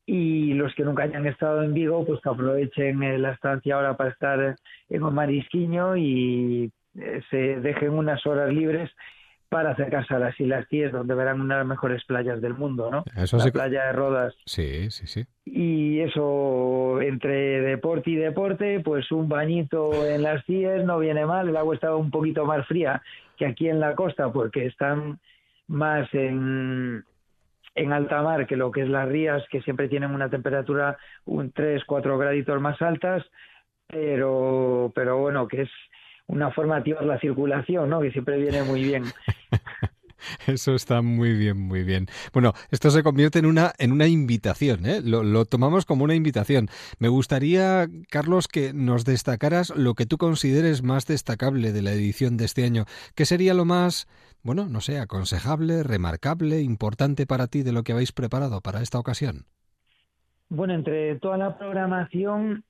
[0.07, 4.11] y los que nunca hayan estado en Vigo, pues que aprovechen la estancia ahora para
[4.11, 4.57] estar
[4.91, 8.91] en un marisquiño y eh, se dejen unas horas libres
[9.49, 12.91] para acercarse a las Islas Cíes, donde verán una de las mejores playas del mundo,
[12.91, 13.05] ¿no?
[13.17, 14.35] Eso la sí playa de Rodas.
[14.47, 15.27] Sí, sí, sí.
[15.45, 21.49] Y eso, entre deporte y deporte, pues un bañito en las Cíes no viene mal.
[21.49, 23.01] El agua estaba un poquito más fría
[23.37, 25.21] que aquí en la costa porque están
[25.69, 27.05] más en,
[27.75, 31.51] en alta mar que lo que es las rías, que siempre tienen una temperatura un
[31.53, 33.25] 3, 4 graditos más altas,
[33.87, 35.71] pero, pero bueno, que es
[36.27, 38.01] una forma de activar la circulación, ¿no?
[38.01, 39.05] Que siempre viene muy bien.
[40.47, 42.07] Eso está muy bien, muy bien.
[42.33, 45.01] Bueno, esto se convierte en una, en una invitación, ¿eh?
[45.03, 46.69] Lo, lo, tomamos como una invitación.
[46.99, 52.37] Me gustaría, Carlos, que nos destacaras lo que tú consideres más destacable de la edición
[52.37, 52.85] de este año.
[53.15, 54.07] ¿Qué sería lo más,
[54.43, 58.99] bueno, no sé, aconsejable, remarcable, importante para ti de lo que habéis preparado para esta
[58.99, 59.47] ocasión?
[60.49, 62.65] Bueno, entre toda la programación,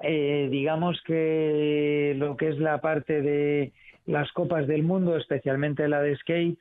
[0.00, 3.72] eh, digamos que lo que es la parte de
[4.06, 6.58] las copas del mundo, especialmente la de skate,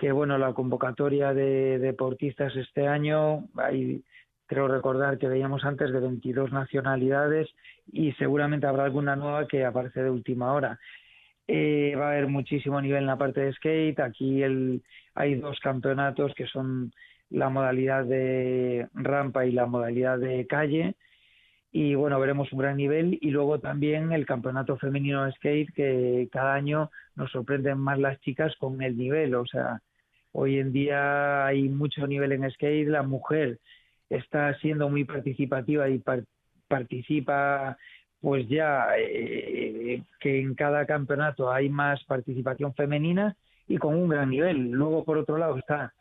[0.00, 4.02] que bueno, la convocatoria de deportistas este año, hay,
[4.46, 7.50] creo recordar que veíamos antes de 22 nacionalidades
[7.92, 10.80] y seguramente habrá alguna nueva que aparece de última hora.
[11.46, 14.00] Eh, va a haber muchísimo nivel en la parte de skate.
[14.00, 14.82] Aquí el,
[15.14, 16.92] hay dos campeonatos que son
[17.28, 20.96] la modalidad de rampa y la modalidad de calle
[21.72, 26.28] y bueno, veremos un gran nivel y luego también el campeonato femenino de skate que
[26.32, 29.80] cada año nos sorprenden más las chicas con el nivel, o sea,
[30.32, 33.58] hoy en día hay mucho nivel en skate, la mujer
[34.08, 36.24] está siendo muy participativa y par
[36.68, 37.76] participa
[38.20, 43.34] pues ya eh, que en cada campeonato hay más participación femenina
[43.66, 44.70] y con un gran nivel.
[44.70, 45.94] Luego por otro lado está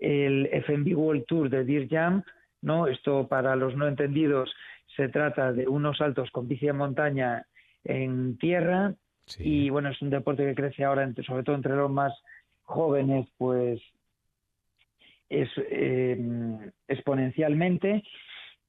[0.00, 2.24] el FMB World Tour de Deer Jump,
[2.62, 2.86] ¿no?
[2.86, 4.52] Esto para los no entendidos
[4.96, 7.46] se trata de unos saltos con bici de montaña
[7.84, 8.94] en tierra
[9.26, 9.66] sí.
[9.66, 12.12] y bueno, es un deporte que crece ahora, entre, sobre todo entre los más
[12.70, 13.80] jóvenes, pues
[15.28, 16.18] es eh,
[16.88, 18.02] exponencialmente.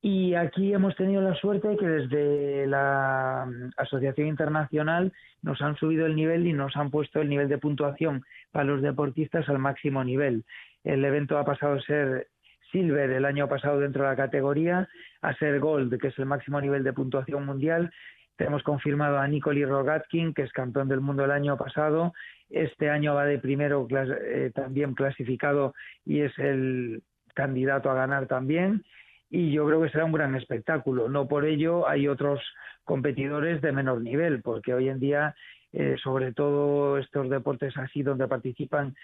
[0.04, 6.16] Y aquí hemos tenido la suerte que desde la Asociación Internacional nos han subido el
[6.16, 10.44] nivel y nos han puesto el nivel de puntuación para los deportistas al máximo nivel.
[10.84, 12.28] El evento ha pasado a ser
[12.72, 14.90] Silver el año pasado dentro de la categoría,
[15.22, 17.92] a ser Gold, que es el máximo nivel de puntuación mundial.
[18.42, 22.12] Tenemos confirmado a Nikoli Rogatkin, que es campeón del mundo el año pasado.
[22.50, 25.76] Este año va de primero eh, también clasificado
[26.08, 27.04] y es el
[27.36, 28.84] candidato a ganar también.
[29.30, 31.08] Y yo creo que será un gran espectáculo.
[31.08, 32.42] No por ello hay otros
[32.84, 35.36] competidores de menor nivel, porque hoy en día,
[35.72, 38.96] eh, sobre todo estos deportes así donde participan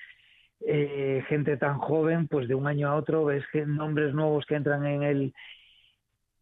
[0.65, 4.83] eh, gente tan joven, pues de un año a otro ves nombres nuevos que entran
[4.87, 5.33] en el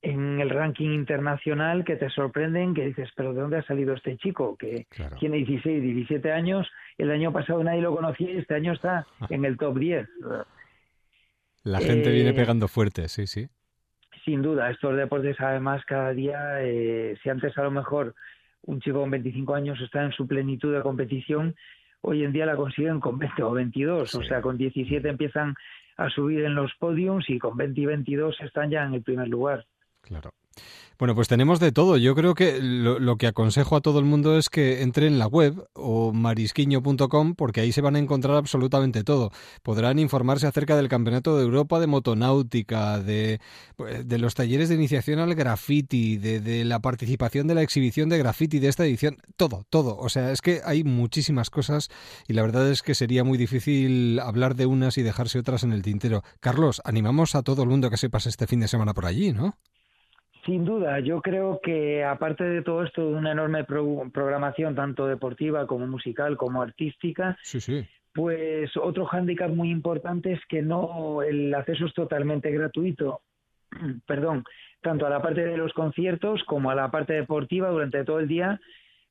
[0.05, 4.15] en el ranking internacional que te sorprenden, que dices, pero ¿de dónde ha salido este
[4.17, 4.55] chico?
[4.55, 5.15] Que claro.
[5.17, 6.67] tiene 16, 17 años,
[6.99, 10.07] el año pasado nadie lo conocía y este año está en el top 10.
[11.63, 13.49] La gente eh, viene pegando fuerte, sí, sí.
[14.23, 18.13] Sin duda, estos deportes además cada día, eh, si antes a lo mejor
[18.61, 21.55] un chico con 25 años está en su plenitud de competición,
[22.01, 24.17] hoy en día la consiguen con 20 o 22, sí.
[24.19, 25.55] o sea, con 17 empiezan
[25.97, 29.29] a subir en los podiums y con 20 y 22 están ya en el primer
[29.29, 29.65] lugar.
[30.05, 30.31] Claro.
[30.97, 31.97] Bueno, pues tenemos de todo.
[31.97, 35.27] Yo creo que lo, que aconsejo a todo el mundo es que entre en la
[35.27, 39.31] web o marisquiño.com porque ahí se van a encontrar absolutamente todo.
[39.61, 43.41] Podrán informarse acerca del Campeonato de Europa de Motonáutica, de,
[43.75, 48.07] pues, de los talleres de iniciación al graffiti, de, de, la participación de la exhibición
[48.07, 49.17] de graffiti de esta edición.
[49.35, 49.97] Todo, todo.
[49.97, 51.89] O sea, es que hay muchísimas cosas
[52.25, 55.73] y la verdad es que sería muy difícil hablar de unas y dejarse otras en
[55.73, 56.23] el tintero.
[56.39, 59.33] Carlos, animamos a todo el mundo que se pase este fin de semana por allí,
[59.33, 59.57] ¿no?
[60.45, 65.07] Sin duda, yo creo que aparte de todo esto, de una enorme pro programación, tanto
[65.07, 67.87] deportiva como musical como artística, sí, sí.
[68.13, 73.21] pues otro hándicap muy importante es que no el acceso es totalmente gratuito.
[74.05, 74.43] Perdón,
[74.81, 78.27] tanto a la parte de los conciertos como a la parte deportiva durante todo el
[78.27, 78.59] día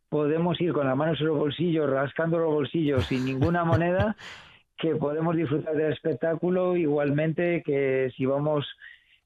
[0.08, 4.14] podemos ir con las manos en los bolsillos, rascando los bolsillos sin ninguna moneda,
[4.78, 8.64] que podemos disfrutar del espectáculo igualmente que si vamos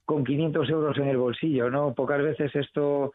[0.08, 1.92] con 500 euros en el bolsillo, ¿no?
[1.92, 3.12] Pocas veces esto,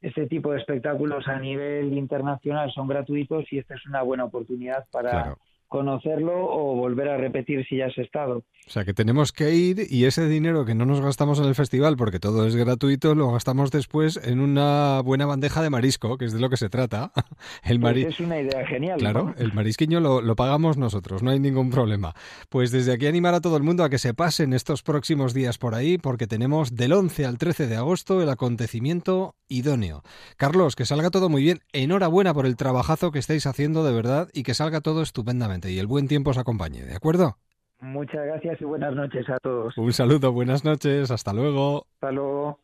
[0.00, 4.86] este tipo de espectáculos a nivel internacional son gratuitos y esta es una buena oportunidad
[4.92, 5.36] para.
[5.70, 8.38] Conocerlo o volver a repetir si ya has estado.
[8.66, 11.54] O sea, que tenemos que ir y ese dinero que no nos gastamos en el
[11.54, 16.24] festival porque todo es gratuito, lo gastamos después en una buena bandeja de marisco, que
[16.24, 17.12] es de lo que se trata.
[17.62, 18.02] El mari...
[18.02, 18.98] pues es una idea genial.
[18.98, 19.34] Claro, ¿no?
[19.38, 22.14] el marisquiño lo, lo, pagamos nosotros, no hay ningún problema.
[22.48, 25.56] Pues desde aquí animar a todo el mundo a que se pasen estos próximos días
[25.56, 30.02] por ahí porque tenemos del 11 al 13 de agosto el acontecimiento idóneo.
[30.36, 31.60] Carlos, que salga todo muy bien.
[31.72, 35.78] Enhorabuena por el trabajazo que estáis haciendo de verdad y que salga todo estupendamente y
[35.78, 37.36] el buen tiempo os acompañe, ¿de acuerdo?
[37.80, 39.76] Muchas gracias y buenas noches a todos.
[39.76, 41.86] Un saludo, buenas noches, hasta luego.
[41.94, 42.60] Hasta luego.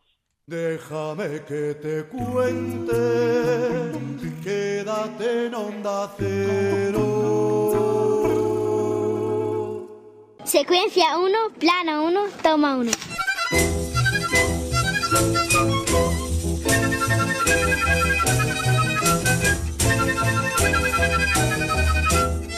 [0.47, 2.93] Déjame que te cuente,
[4.45, 7.17] quédate en onda cero.
[10.45, 12.93] Secuencia 1, plano 1, toma 1.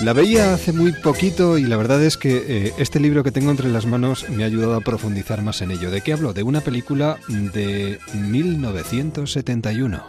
[0.00, 3.50] La veía hace muy poquito y la verdad es que eh, este libro que tengo
[3.50, 5.90] entre las manos me ha ayudado a profundizar más en ello.
[5.90, 6.32] ¿De qué hablo?
[6.32, 10.00] De una película de 1971.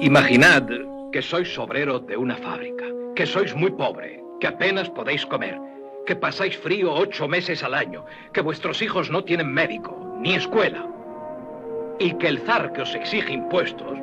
[0.00, 0.66] Imaginad
[1.12, 5.58] que sois obrero de una fábrica, que sois muy pobre, que apenas podéis comer,
[6.06, 10.86] que pasáis frío ocho meses al año, que vuestros hijos no tienen médico ni escuela,
[11.98, 13.98] y que el zar que os exige impuestos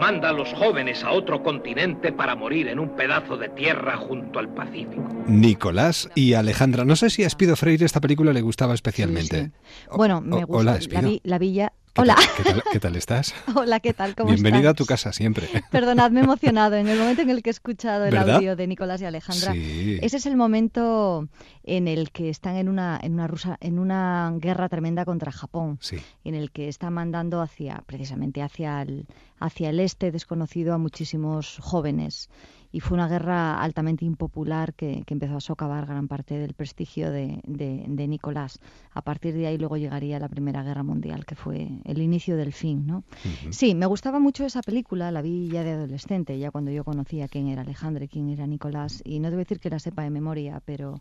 [0.00, 4.38] manda a los jóvenes a otro continente para morir en un pedazo de tierra junto
[4.38, 5.06] al Pacífico.
[5.26, 6.84] Nicolás y Alejandra.
[6.86, 9.52] No sé si a Espido Freire esta película le gustaba especialmente.
[9.94, 10.72] Bueno, me gusta.
[10.72, 11.72] hola, la, vi, la villa.
[11.92, 12.14] ¿Qué Hola.
[12.14, 13.34] tal- ¿Qué tal, qué tal estás?
[13.56, 14.14] Hola, ¿qué tal?
[14.14, 14.70] ¿Cómo Bienvenida estás?
[14.70, 15.48] a tu casa siempre.
[15.72, 18.36] Perdonad, me he emocionado en el momento en el que he escuchado el ¿Verdad?
[18.36, 19.52] audio de Nicolás y Alejandra.
[19.52, 19.98] Sí.
[20.00, 21.28] Ese es el momento
[21.64, 25.78] en el que están en una, en una rusa, en una guerra tremenda contra Japón,
[25.80, 25.96] Sí.
[26.22, 29.06] en el que está mandando hacia, precisamente hacia el,
[29.40, 32.28] hacia el este desconocido a muchísimos jóvenes.
[32.72, 37.10] Y fue una guerra altamente impopular que, que empezó a socavar gran parte del prestigio
[37.10, 38.60] de, de, de Nicolás.
[38.92, 42.52] A partir de ahí luego llegaría la Primera Guerra Mundial, que fue el inicio del
[42.52, 43.02] fin, ¿no?
[43.50, 47.28] Sí, me gustaba mucho esa película, la vi ya de adolescente, ya cuando yo conocía
[47.28, 50.10] quién era Alejandro y quién era Nicolás, y no debo decir que la sepa de
[50.10, 51.00] memoria, pero,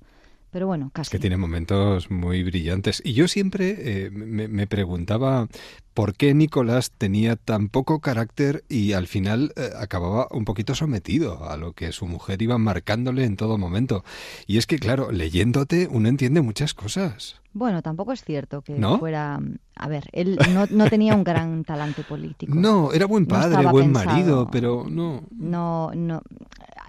[0.51, 1.11] pero bueno, casi.
[1.11, 3.01] que tiene momentos muy brillantes.
[3.03, 5.47] Y yo siempre eh, me, me preguntaba
[5.93, 11.49] por qué Nicolás tenía tan poco carácter y al final eh, acababa un poquito sometido
[11.49, 14.03] a lo que su mujer iba marcándole en todo momento.
[14.47, 17.41] Y es que, claro, leyéndote uno entiende muchas cosas.
[17.51, 18.99] Bueno, tampoco es cierto que ¿No?
[18.99, 19.39] fuera...
[19.75, 22.53] A ver, él no, no tenía un gran talante político.
[22.55, 24.05] No, era buen No padre, estaba buen pensado.
[24.15, 25.23] marido, pero no.
[25.31, 26.21] No, no.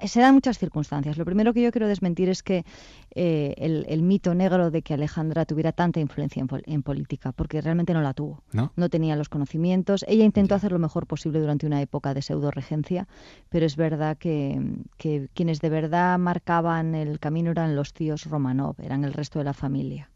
[0.04, 1.16] Se dan muchas circunstancias.
[1.18, 2.64] Lo primero que yo quiero desmentir es que
[3.14, 7.32] eh, el, el mito negro de que Alejandra tuviera tanta influencia en, pol- en política,
[7.32, 8.42] porque realmente no la tuvo.
[8.76, 8.88] ¿No?
[8.88, 10.04] tenía los conocimientos.
[10.08, 13.06] Ella intentó hacer lo mejor posible durante una época de pseudo regencia,
[13.48, 14.60] pero es verdad que,
[14.96, 19.44] que quienes de verdad marcaban el camino eran los tíos Romanov, eran el resto de
[19.44, 20.10] la familia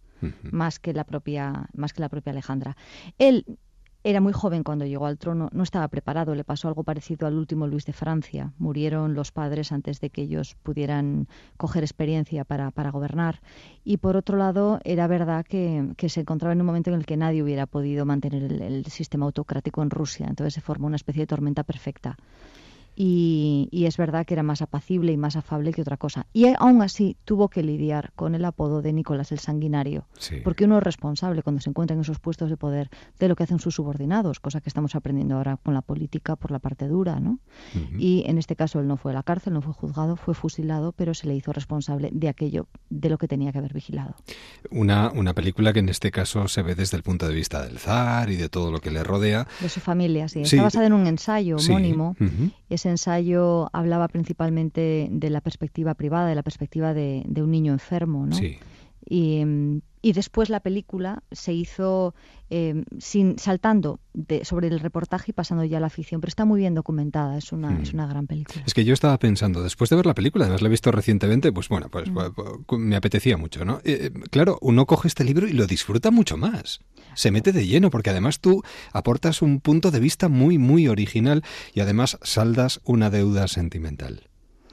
[0.53, 2.77] más que la propia más que la propia Alejandra.
[3.19, 3.45] Él
[4.07, 7.39] era muy joven cuando llegó al trono, no estaba preparado, le pasó algo parecido al
[7.39, 8.53] último Luis de Francia.
[8.59, 13.41] Murieron los padres antes de que ellos pudieran coger experiencia para, para gobernar.
[13.83, 17.07] Y por otro lado, era verdad que, que se encontraba en un momento en el
[17.07, 20.27] que nadie hubiera podido mantener el, el sistema autocrático en Rusia.
[20.29, 22.19] Entonces se formó una especie de tormenta perfecta.
[22.97, 26.27] Y, y es verdad que era más apacible y más afable que otra cosa.
[26.33, 30.37] Y aún así tuvo que lidiar con el apodo de Nicolás el Sanguinario, Sí.
[30.45, 33.43] porque uno es responsable cuando se encuentra en esos puestos de poder de lo que
[33.45, 37.21] hacen sus subordinados, cosa que estamos aprendiendo ahora con la política por la parte dura,
[37.21, 37.39] ¿no?
[37.99, 40.93] Y en este caso él no fue a la cárcel, no fue juzgado, fue fusilado,
[40.93, 44.15] pero se le hizo responsable de aquello de lo que tenía que haber vigilado.
[44.71, 47.79] Una, una película que en este caso se ve desde el punto de vista del
[47.79, 49.47] zar y de todo lo que le rodea.
[49.61, 50.45] De su familia, sí.
[50.45, 50.57] Sí.
[50.57, 51.71] Está basada en un ensayo Sí.
[51.71, 52.17] homónimo.
[52.85, 57.73] Ese ensayo hablaba principalmente de la perspectiva privada, de la perspectiva de, de un niño
[57.73, 58.37] enfermo, ¿no?
[58.37, 58.59] Sí.
[59.07, 62.15] Y, mm, y después la película se hizo
[62.51, 66.45] eh, sin saltando de- sobre el reportaje y pasando ya a la ficción, pero está
[66.45, 67.83] muy bien documentada, es una, Mm.
[67.83, 68.63] es una gran película.
[68.67, 71.51] Es que yo estaba pensando, después de ver la película, además la he visto recientemente,
[71.53, 72.15] pues bueno, pues, Mm.
[72.15, 72.31] pues,
[72.67, 73.81] pues, me apetecía mucho, ¿no?
[73.85, 76.81] Eh, claro, uno coge este libro y lo disfruta mucho más.
[77.15, 78.63] Se mete de lleno, porque además tú
[78.93, 84.29] aportas un punto de vista muy, muy original y además saldas una deuda sentimental,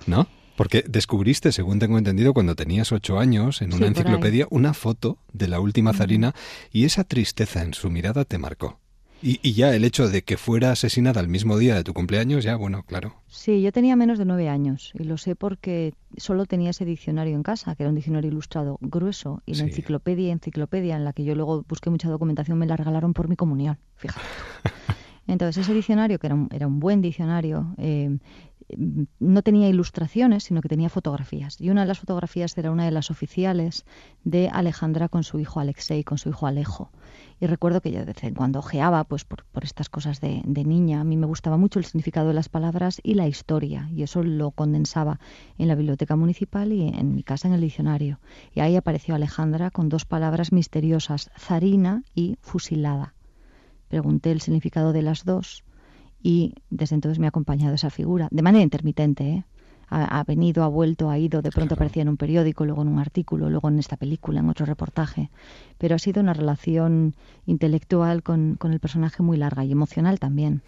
[0.07, 0.27] ¿no?
[0.61, 5.47] Porque descubriste, según tengo entendido, cuando tenías ocho años, en una enciclopedia, una foto de
[5.47, 6.35] la última zarina
[6.71, 8.77] y esa tristeza en su mirada te marcó.
[9.23, 12.43] Y, y ya el hecho de que fuera asesinada el mismo día de tu cumpleaños,
[12.43, 13.15] ya, bueno, claro.
[13.27, 17.33] Sí, yo tenía menos de nueve años y lo sé porque solo tenía ese diccionario
[17.33, 19.63] en casa, que era un diccionario ilustrado grueso, y la Sí.
[19.63, 23.35] enciclopedia, enciclopedia, en la que yo luego busqué mucha documentación, me la regalaron por mi
[23.35, 24.21] comunión, fíjate.
[25.27, 28.17] Entonces ese diccionario, que era un, era un buen diccionario, eh,
[29.19, 31.59] no tenía ilustraciones, sino que tenía fotografías.
[31.59, 33.85] Y una de las fotografías era una de las oficiales
[34.23, 36.91] de Alejandra con su hijo Alexei, con su hijo Alejo.
[37.39, 40.63] Y recuerdo que yo de en cuando ojeaba, pues por, por estas cosas de, de
[40.63, 44.03] niña, a mí me gustaba mucho el significado de las palabras y la historia, y
[44.03, 45.19] eso lo condensaba
[45.57, 48.19] en la biblioteca municipal y en mi casa en el diccionario.
[48.53, 53.15] Y ahí apareció Alejandra con dos palabras misteriosas, zarina y fusilada.
[53.87, 55.63] Pregunté el significado de las dos
[56.21, 59.43] y desde entonces me ha acompañado esa figura, de manera intermitente, ¿eh?
[59.91, 62.87] ha, ha venido, ha vuelto, ha ido, de pronto aparecía en un periódico, luego en
[62.87, 65.29] un artículo, luego en esta película, en otro reportaje.
[65.81, 67.15] Pero ha sido una relación
[67.47, 70.61] intelectual con, con el personaje muy larga y emocional también.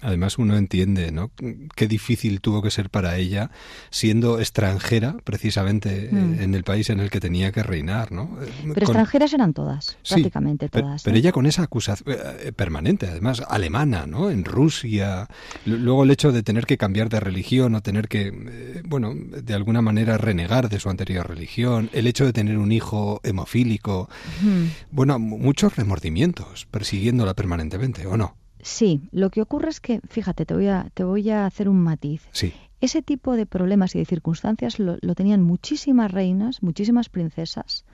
[0.00, 1.32] Además uno entiende, ¿no?
[1.74, 3.50] Qué difícil tuvo que ser para ella
[3.90, 6.40] siendo extranjera, precisamente eh, Mm.
[6.40, 8.38] en el país en el que tenía que reinar, ¿no?
[8.40, 11.02] Eh, Pero con- extranjeras eran todas, Sí, prácticamente todas.
[11.02, 11.18] Pero ¿eh?
[11.18, 14.30] ella con esa acusación eh, permanente, además alemana, ¿no?
[14.30, 15.26] En Rusia.
[15.66, 19.52] Luego el hecho de tener que cambiar de religión o tener que, eh, bueno, de
[19.54, 21.90] alguna manera renegar de su anterior religión.
[21.92, 24.08] El hecho de tener un hijo hemofílico.
[24.64, 24.70] Ujú.
[24.90, 28.36] Bueno, mu- muchos remordimientos persiguiéndola permanentemente, ¿o no?
[28.62, 31.80] Sí, lo que ocurre es que, fíjate, te voy a, te voy a hacer un
[31.80, 32.22] matiz.
[32.32, 32.52] Sí.
[32.82, 37.84] Ese tipo de problemas y de circunstancias lo, lo tenían muchísimas reinas, muchísimas princesas,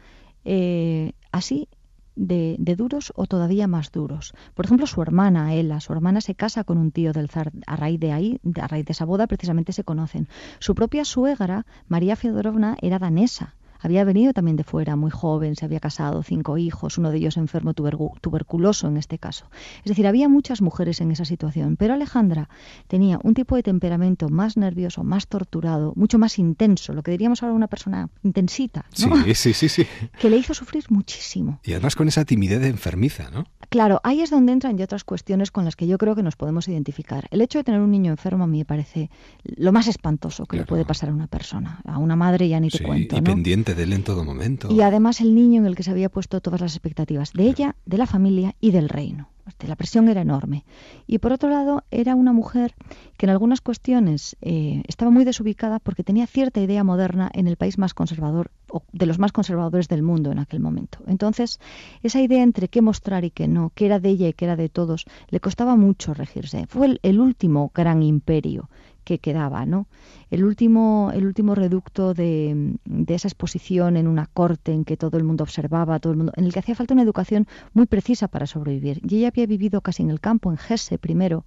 [0.45, 1.69] eh, así
[2.15, 4.33] de, de duros o todavía más duros.
[4.55, 7.53] Por ejemplo, su hermana, Ela, su hermana se casa con un tío del zar.
[7.67, 10.27] A raíz de ahí, a raíz de esa boda, precisamente se conocen.
[10.59, 13.55] Su propia suegra, María Feodorovna, era danesa.
[13.81, 17.37] Había venido también de fuera, muy joven, se había casado, cinco hijos, uno de ellos
[17.37, 19.47] enfermo tubercu- tuberculoso en este caso.
[19.79, 22.49] Es decir, había muchas mujeres en esa situación, pero Alejandra
[22.89, 27.43] tenía un tipo de temperamento más nervioso, más torturado, mucho más intenso, lo que diríamos
[27.43, 29.17] ahora una persona intensita, Sí, ¿no?
[29.35, 29.87] sí, sí, sí.
[30.21, 31.61] que le hizo sufrir muchísimo.
[31.65, 33.47] Y además con esa timidez enfermiza, ¿no?
[33.69, 36.37] Claro, ahí es donde entran ya otras cuestiones con las que yo creo que nos
[36.37, 37.27] podemos identificar.
[37.33, 39.11] El hecho de tener un niño enfermo a mí me parece
[39.43, 41.81] lo más espantoso que le puede pasar a una persona.
[41.85, 43.25] A una madre ya ni te Sí, cuento, y ¿no?
[43.25, 44.71] pendiente de él en todo momento.
[44.71, 47.77] Y además el niño en el que se había puesto todas las expectativas de ella,
[47.85, 49.29] de la familia y del reino.
[49.67, 50.65] La presión era enorme.
[51.07, 52.75] Y por otro lado, era una mujer
[53.17, 57.57] que en algunas cuestiones eh, estaba muy desubicada porque tenía cierta idea moderna en el
[57.57, 60.99] país más conservador, o de los más conservadores del mundo en aquel momento.
[61.07, 61.61] Entonces,
[62.03, 64.57] esa idea entre qué mostrar y qué no, qué era de ella y qué era
[64.57, 66.67] de todos, le costaba mucho regirse.
[66.67, 68.69] Fue el, el último gran imperio
[69.05, 69.87] que quedaba, ¿no?
[70.31, 75.17] El último, el último reducto de, de esa exposición en una corte en que todo
[75.19, 78.29] el mundo observaba, todo el mundo, en el que hacía falta una educación muy precisa
[78.29, 79.01] para sobrevivir.
[79.09, 81.45] Y ella había vivido casi en el campo, en Hesse primero,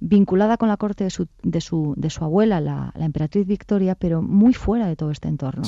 [0.00, 3.94] vinculada con la corte de su, de su, de su abuela, la, la emperatriz Victoria,
[3.94, 5.62] pero muy fuera de todo este entorno.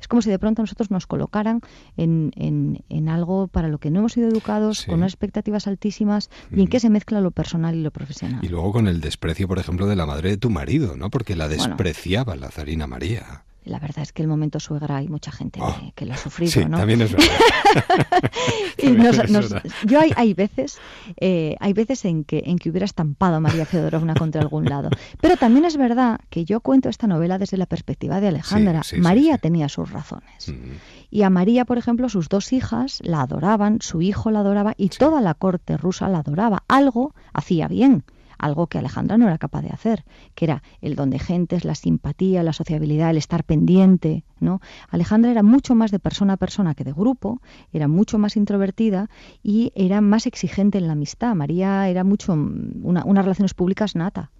[0.00, 1.60] Es como si de pronto nosotros nos colocaran
[1.96, 6.30] en, en, en algo para lo que no hemos sido educados, con unas expectativas altísimas,
[6.50, 8.40] y en que se mezcla lo personal y lo profesional.
[8.42, 11.10] Y luego con el desprecio, por ejemplo, de la madre de tu marido, ¿no?
[11.10, 11.48] Porque la
[12.36, 13.42] la zarina María.
[13.64, 16.52] La verdad es que el momento suegra hay mucha gente que, que lo ha sufrido,
[16.52, 16.78] Sí, ¿no?
[16.78, 17.26] también es verdad.
[18.78, 19.70] Y También nos- es nos- verdad.
[19.84, 20.78] yo hay, hay veces,
[21.20, 24.88] eh, hay veces en que en que hubiera estampado a María Feodorovna contra algún lado.
[25.20, 28.84] Pero también es verdad que yo cuento esta novela desde la perspectiva de Alejandra.
[28.84, 30.52] Sí, sí, sí, María tenía sus razones.
[31.10, 34.90] Y a María, por ejemplo, sus dos hijas la adoraban, su hijo la adoraba y
[34.90, 36.62] toda la corte rusa la adoraba.
[36.68, 38.04] Algo hacía bien,
[38.38, 41.74] algo que Alejandra no era capaz de hacer, que era el don de gentes, la
[41.74, 44.60] simpatía, la sociabilidad, el estar pendiente, ¿no?
[44.88, 47.40] Alejandra era mucho más de persona a persona que de grupo,
[47.72, 49.08] era mucho más introvertida
[49.42, 51.34] y era más exigente en la amistad.
[51.34, 54.30] María era mucho mm, una, unas relaciones públicas nata.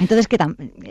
[0.00, 0.38] Entonces, que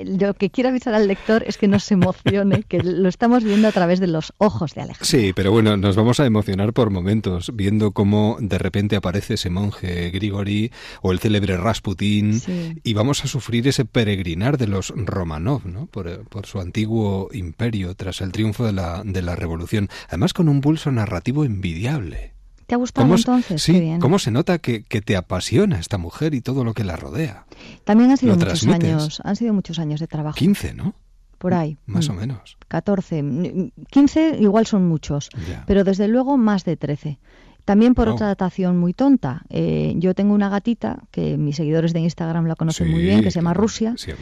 [0.06, 3.68] lo que quiero avisar al lector es que no se emocione, que lo estamos viendo
[3.68, 5.06] a través de los ojos de Alejandra.
[5.06, 9.50] Sí, pero bueno, nos vamos a emocionar por momentos, viendo cómo de repente aparece ese
[9.50, 10.72] monje Grigori
[11.02, 12.80] o el célebre Rasputín, Sí.
[12.84, 15.88] y vamos a sufrir ese peregrinar de los Romanov, ¿no?
[15.88, 20.50] Por, por su antiguo imperio tras el triunfo de la, de la revolución, además con
[20.50, 22.37] un pulso narrativo envidiable.
[22.68, 23.64] ¿Te ha gustado ¿Cómo s- entonces?
[23.64, 24.00] sí, Qué bien.
[24.00, 27.46] cómo se nota que, que te apasiona esta mujer y todo lo que la rodea.
[27.86, 28.94] También han sido lo muchos transmites.
[28.94, 30.36] años, han sido muchos años de trabajo.
[30.38, 30.94] 15, ¿no?
[31.38, 31.78] Por ahí.
[31.86, 32.12] Más Mm.
[32.12, 32.58] o menos.
[32.68, 35.64] 14, mm, 15 igual son muchos, Ya.
[35.66, 37.20] pero desde luego más de 13.
[37.68, 39.42] También por otra datación muy tonta.
[39.50, 43.30] Eh, yo tengo una gatita que mis seguidores de Instagram la conocen muy bien, que
[43.30, 43.64] se llama claro.
[43.64, 43.94] Rusia.
[43.98, 44.14] Sí.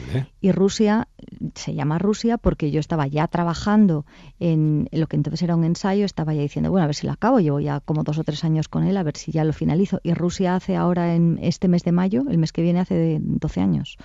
[0.42, 1.08] Y Rusia
[1.54, 4.04] se llama Rusia porque yo estaba ya trabajando
[4.40, 7.14] en lo que entonces era un ensayo, estaba ya diciendo, bueno, a ver si lo
[7.14, 9.54] acabo, llevo ya como dos o tres años con él, a ver si ya lo
[9.54, 10.00] finalizo.
[10.02, 13.62] Y Rusia hace ahora en este mes de mayo, el mes que viene hace 12
[13.62, 13.98] años.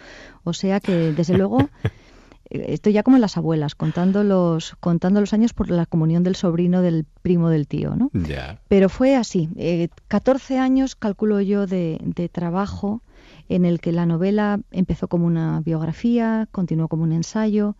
[0.44, 1.70] O sea que, desde luego,
[2.50, 6.82] estoy ya como las abuelas, contando los, contando los años por la comunión del sobrino
[6.82, 8.10] del primo del tío, ¿no?
[8.68, 13.02] Pero fue así, eh, 14 años, calculo yo, de, de trabajo
[13.48, 17.76] en el que la novela empezó como una biografía, continuó como un ensayo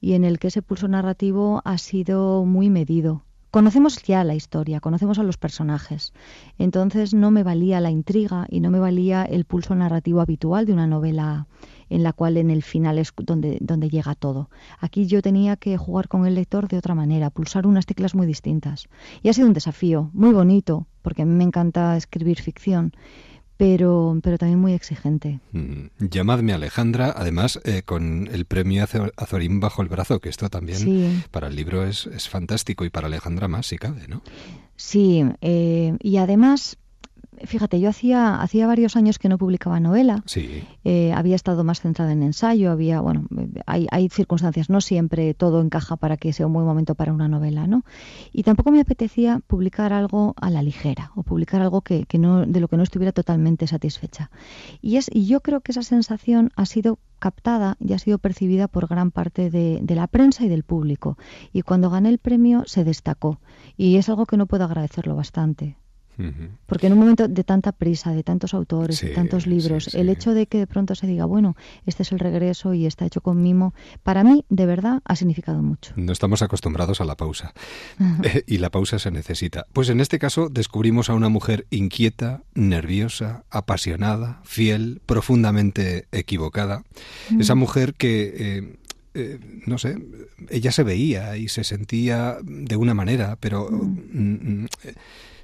[0.00, 3.22] y en el que ese pulso narrativo ha sido muy medido.
[3.52, 6.14] Conocemos ya la historia, conocemos a los personajes,
[6.58, 10.72] entonces no me valía la intriga y no me valía el pulso narrativo habitual de
[10.72, 11.46] una novela
[11.94, 14.48] en la cual en el final es donde, donde llega todo.
[14.80, 18.26] Aquí yo tenía que jugar con el lector de otra manera, pulsar unas teclas muy
[18.26, 18.88] distintas.
[19.22, 22.92] Y ha sido un desafío muy bonito, porque a mí me encanta escribir ficción,
[23.56, 25.38] pero, pero también muy exigente.
[25.52, 30.48] Mm, Llamadme Alejandra, además eh, con el premio Azo- Azorín bajo el brazo, que esto
[30.48, 31.22] también Sí.
[31.30, 34.22] para el libro es, es fantástico y para Alejandra más si cabe, ¿no?
[34.76, 36.76] Sí, eh, y además,
[37.44, 40.22] fíjate, yo hacía, hacía varios años que no publicaba novela.
[40.26, 40.64] Sí.
[40.84, 43.26] Eh, había estado más centrada en ensayo, había, bueno,
[43.66, 47.28] hay, hay circunstancias, no siempre todo encaja para que sea un buen momento para una
[47.28, 47.84] novela, ¿no?
[48.32, 52.46] Y tampoco me apetecía publicar algo a la ligera o publicar algo que, que no,
[52.46, 54.30] de lo que no estuviera totalmente satisfecha.
[54.80, 58.66] Y, es, y yo creo que esa sensación ha sido captada y ha sido percibida
[58.68, 61.16] por gran parte de, de la prensa y del público.
[61.52, 63.40] Y cuando gané el premio se destacó.
[63.76, 65.76] Y es algo que no puedo agradecerlo bastante.
[66.66, 70.08] Porque en un momento de tanta prisa, de tantos autores, de Sí, tantos libros, el
[70.08, 71.56] hecho de que de pronto se diga, bueno,
[71.86, 75.62] este es el regreso y está hecho con mimo, para mí, de verdad, ha significado
[75.62, 75.92] mucho.
[75.96, 77.52] No estamos acostumbrados a la pausa.
[78.24, 79.66] Eh, y la pausa se necesita.
[79.72, 86.84] Pues en este caso descubrimos a una mujer inquieta, nerviosa, apasionada, fiel, profundamente equivocada.
[87.30, 87.40] Mm.
[87.40, 88.76] Esa mujer que, eh,
[89.14, 89.96] eh, no sé,
[90.50, 94.94] ella se veía y se sentía de una manera, pero mm, mm, eh,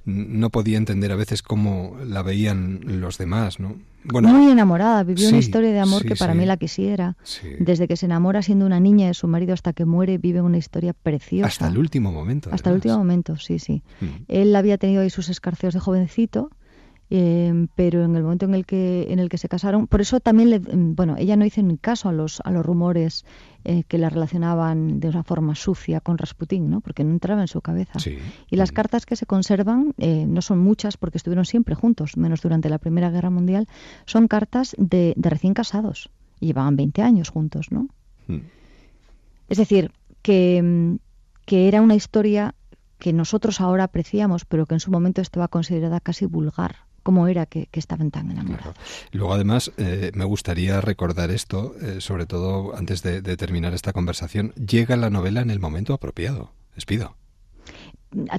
[0.09, 3.77] no podía entender a veces cómo la veían los demás, ¿no?
[4.05, 6.39] Muy enamorada, vivió una historia de amor sí, que para sí.
[6.39, 7.17] mí la quisiera.
[7.59, 10.57] Desde que se enamora siendo una niña de su marido hasta que muere, vive una
[10.57, 11.49] historia preciosa.
[11.49, 12.49] Hasta el último momento.
[12.51, 13.83] Hasta el último momento, sí, sí.
[14.01, 14.07] Mm.
[14.29, 16.51] Él había tenido ahí sus escarceos de jovencito,
[17.11, 20.21] eh, pero en el momento en el que en el que se casaron, por eso
[20.21, 23.25] también, le, mm, bueno, ella no hizo ni caso a los a los rumores
[23.65, 26.81] eh, que la relacionaban de una forma sucia con Rasputín, ¿no?
[26.81, 27.99] Porque no entraba en su cabeza.
[27.99, 28.19] Sí.
[28.51, 32.41] Y las cartas que se conservan eh, no son muchas porque estuvieron siempre juntos, menos
[32.43, 33.69] durante la Primera Guerra Mundial.
[34.07, 37.89] Son cartas de, de recién casados y llevaban 20 años juntos, ¿no?
[38.27, 38.41] Mm.
[39.49, 39.93] Es decir,
[40.23, 40.97] que, mm,
[41.47, 42.55] que era una historia
[42.99, 46.88] que nosotros ahora apreciamos, pero que en su momento estaba considerada casi vulgar.
[47.09, 48.77] ¿Cómo era que, que estaban tan enamorados?
[49.13, 53.95] Luego, además, eh, me gustaría recordar esto, eh, sobre todo antes de, de terminar esta
[53.95, 54.53] conversación.
[54.57, 56.53] Llega la novela en el momento apropiado.
[56.75, 57.17] Les pido.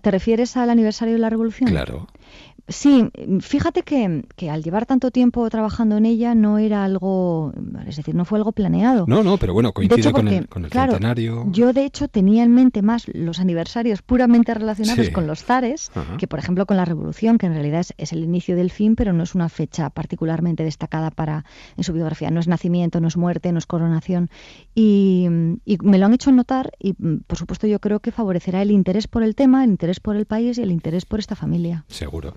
[0.03, 1.67] ¿Te refieres al aniversario de la Revolución?
[1.67, 2.09] Claro.
[2.70, 3.09] Sí,
[3.41, 7.51] fíjate que, que al llevar tanto tiempo trabajando en ella no era algo,
[7.88, 9.05] es decir, no fue algo planeado.
[9.07, 11.45] No, no, pero bueno, De coincide hecho, con, el, con el claro, centenario.
[11.51, 15.11] Yo, de hecho, tenía en mente más los aniversarios puramente relacionados Sí.
[15.11, 16.17] con los zares Ajá.
[16.17, 18.95] que, por ejemplo, con la Revolución, que en realidad es, es el inicio del fin,
[18.95, 21.45] pero no es una fecha particularmente destacada para
[21.76, 22.30] en su biografía.
[22.30, 24.30] No es nacimiento, no es muerte, no es coronación.
[24.76, 25.28] Y,
[25.65, 28.72] y me lo han hecho notar y, mm, por supuesto, yo creo que favorecerá el
[28.72, 31.86] interés por el tema, el interés por el país y el interés por esta familia.
[31.88, 32.34] Seguro.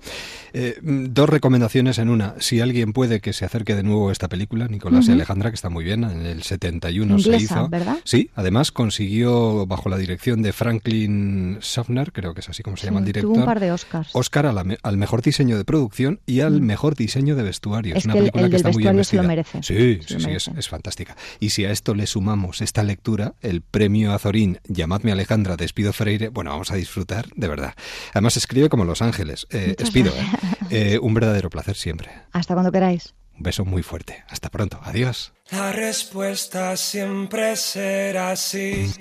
[0.53, 2.35] Eh, mm, dos recomendaciones en una.
[2.39, 5.11] Si alguien puede que se acerque de nuevo a esta película, Nicolás y.
[5.11, 7.69] Alejandra, que está muy bien, en el 71 se Inglesa, hizo.
[7.69, 7.97] ¿verdad?
[8.03, 12.85] Sí, además consiguió, bajo la dirección de Franklin Schaffner, creo que es así como se
[12.87, 13.31] llama el director.
[13.31, 14.09] tuvo un par de Oscars.
[14.13, 16.65] Oscar a la me- al mejor diseño de producción y al Mm.
[16.65, 17.95] mejor diseño de vestuario.
[17.95, 19.23] Es una que película el que está muy bien se lo vestida.
[19.23, 19.63] merece.
[19.63, 21.15] Sí, Se sí, sí, es, fantástica.
[21.39, 26.29] Y si a esto le sumamos esta lectura, el premio Azorín, llamadme Alejandra, despido Freire,
[26.29, 27.73] bueno, vamos a disfrutar de verdad.
[28.13, 29.47] Además escribe como Los Ángeles.
[29.49, 29.75] Eh,
[30.13, 30.25] ¿eh?
[30.69, 32.09] Eh, un verdadero placer siempre.
[32.31, 33.13] Hasta cuando queráis.
[33.35, 34.23] Un beso muy fuerte.
[34.27, 34.79] Hasta pronto.
[34.83, 35.33] Adiós.
[35.51, 38.91] La respuesta siempre será sí.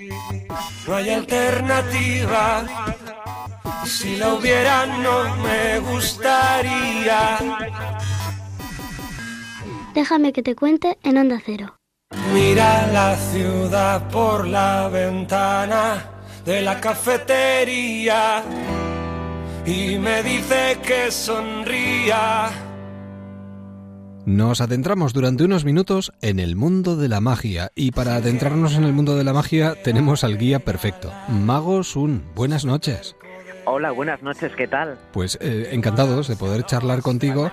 [0.87, 2.67] No hay alternativa.
[3.87, 7.39] Si la hubiera, no me gustaría.
[9.95, 11.79] Déjame que te cuente en Onda Cero.
[12.35, 16.11] Mira la ciudad por la ventana
[16.45, 18.43] de la cafetería
[19.67, 22.51] y me dice que sonría.
[24.25, 28.85] Nos adentramos durante unos minutos en el mundo de la magia y para adentrarnos en
[28.85, 32.23] el mundo de la magia tenemos al guía perfecto, Mago Sun.
[32.35, 33.17] Buenas noches.
[33.65, 34.99] Hola, buenas noches, ¿qué tal?
[35.13, 37.51] Pues eh, encantados de poder charlar contigo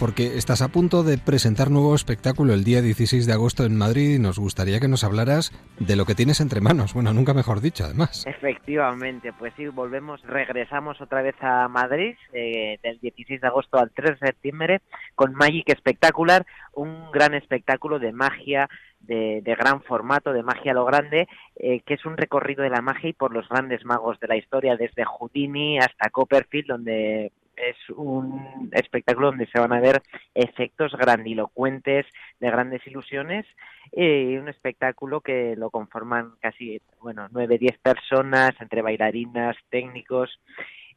[0.00, 4.14] porque estás a punto de presentar nuevo espectáculo el día 16 de agosto en Madrid
[4.14, 6.94] y nos gustaría que nos hablaras de lo que tienes entre manos.
[6.94, 8.26] Bueno, nunca mejor dicho, además.
[8.26, 13.90] Efectivamente, pues sí, volvemos, regresamos otra vez a Madrid eh, del 16 de agosto al
[13.90, 14.80] 3 de septiembre
[15.14, 18.70] con Magic Espectacular, un gran espectáculo de magia
[19.00, 22.80] de, de gran formato, de magia lo grande, eh, que es un recorrido de la
[22.80, 27.32] magia y por los grandes magos de la historia, desde Houdini hasta Copperfield, donde
[27.68, 30.02] es un espectáculo donde se van a ver
[30.34, 32.06] efectos grandilocuentes
[32.38, 33.46] de grandes ilusiones
[33.92, 40.40] y un espectáculo que lo conforman casi, bueno, nueve, diez personas, entre bailarinas, técnicos,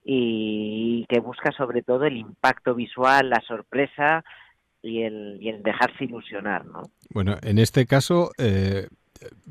[0.04, 4.24] y que busca sobre todo el impacto visual, la sorpresa
[4.82, 6.84] y el, y el dejarse ilusionar, ¿no?
[7.10, 8.88] Bueno, en este caso, eh,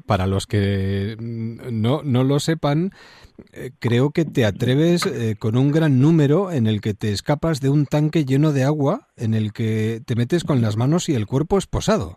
[0.07, 2.91] para los que no, no lo sepan,
[3.79, 7.71] creo que te atreves eh, con un gran número en el que te escapas de
[7.71, 11.27] un tanque lleno de agua, en el que te metes con las manos y el
[11.27, 12.17] cuerpo esposado.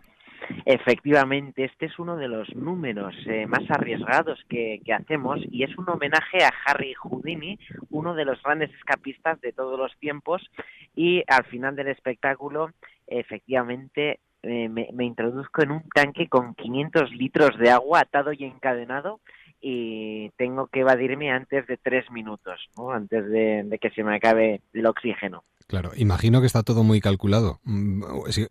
[0.64, 5.88] Efectivamente, este es uno de los números eh, más arriesgados que, hacemos y es un
[5.88, 7.58] homenaje a Harry Houdini,
[7.90, 10.42] uno de los grandes escapistas de todos los tiempos
[10.94, 12.70] y al final del espectáculo,
[13.06, 18.44] efectivamente, eh, me, me, introduzco en un tanque con 500 litros de agua atado y
[18.44, 19.20] encadenado
[19.60, 22.90] y tengo que evadirme antes de tres minutos, ¿no?
[22.90, 25.44] antes de, que se me acabe el oxígeno.
[25.66, 27.60] Claro, imagino que está todo muy calculado.
[27.64, 28.02] Mm,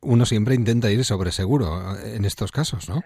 [0.02, 3.02] uno siempre intenta ir sobre seguro en estos casos, ¿no?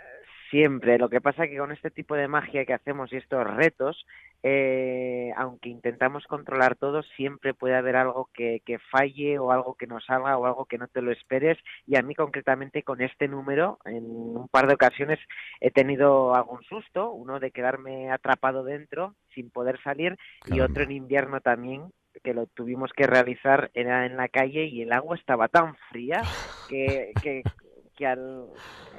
[0.50, 0.97] Siempre.
[0.97, 4.06] Lo que pasa es que con este tipo de magia que hacemos y estos retos,
[4.41, 9.86] eh, aunque intentamos controlar todo, siempre puede haber algo que, que, falle o algo que
[9.86, 11.58] no salga o algo que no te lo esperes.
[11.86, 15.20] Y a mí concretamente con este número, en un par de ocasiones
[15.60, 20.58] he tenido algún susto, uno de quedarme atrapado dentro sin poder salir Caramba.
[20.58, 21.91] y otro en invierno también
[22.24, 26.22] que lo tuvimos que realizar era en la calle y el agua estaba tan fría
[26.68, 27.43] que, que,
[28.00, 28.45] que al,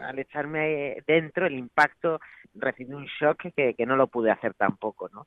[0.02, 2.20] al, echarme dentro el impacto
[2.54, 5.26] recibí un shock que, que no lo pude hacer tampoco, ¿no?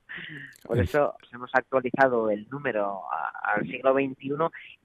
[0.64, 4.34] Por eso hemos actualizado el número a, al siglo XXI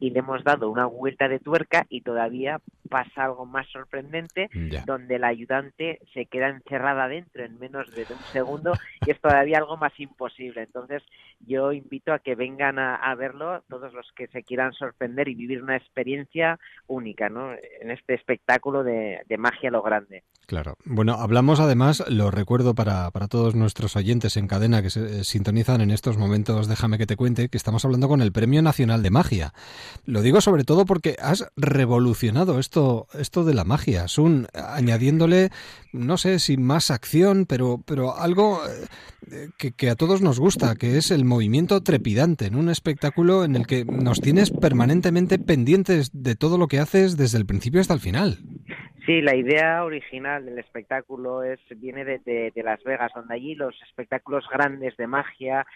[0.01, 4.83] y le hemos dado una vuelta de tuerca y todavía pasa algo más sorprendente ya.
[4.87, 8.73] donde la ayudante se queda encerrada dentro en menos de un segundo
[9.07, 10.63] y es todavía algo más imposible.
[10.63, 11.03] Entonces
[11.41, 15.35] yo invito a que vengan a, a verlo todos los que se quieran sorprender y
[15.35, 17.53] vivir una experiencia única, ¿no?
[17.81, 20.25] En este espectáculo de, de magia lo grande.
[20.49, 20.79] Claro.
[20.87, 25.25] Bueno, hablamos además, lo recuerdo para, para todos nuestros oyentes en cadena que se eh,
[25.25, 29.03] sintonizan en estos momentos, déjame que te cuente, que estamos hablando con el Premio Nacional
[29.03, 29.53] de Magia.
[30.07, 35.51] Lo digo sobre todo porque has revolucionado esto, esto de la magia, Sun, añadiéndole,
[35.93, 38.63] no sé si más acción, pero, pero algo
[39.31, 43.45] eh, que, que, a todos nos gusta, que es el movimiento trepidante, en un espectáculo
[43.45, 47.83] en el que nos tienes permanentemente pendientes de todo lo que haces desde el principio
[47.83, 48.39] hasta el final.
[49.09, 52.19] Sí, la idea original del espectáculo es viene de,
[52.55, 55.67] de, Las Vegas, donde allí los espectáculos grandes de magia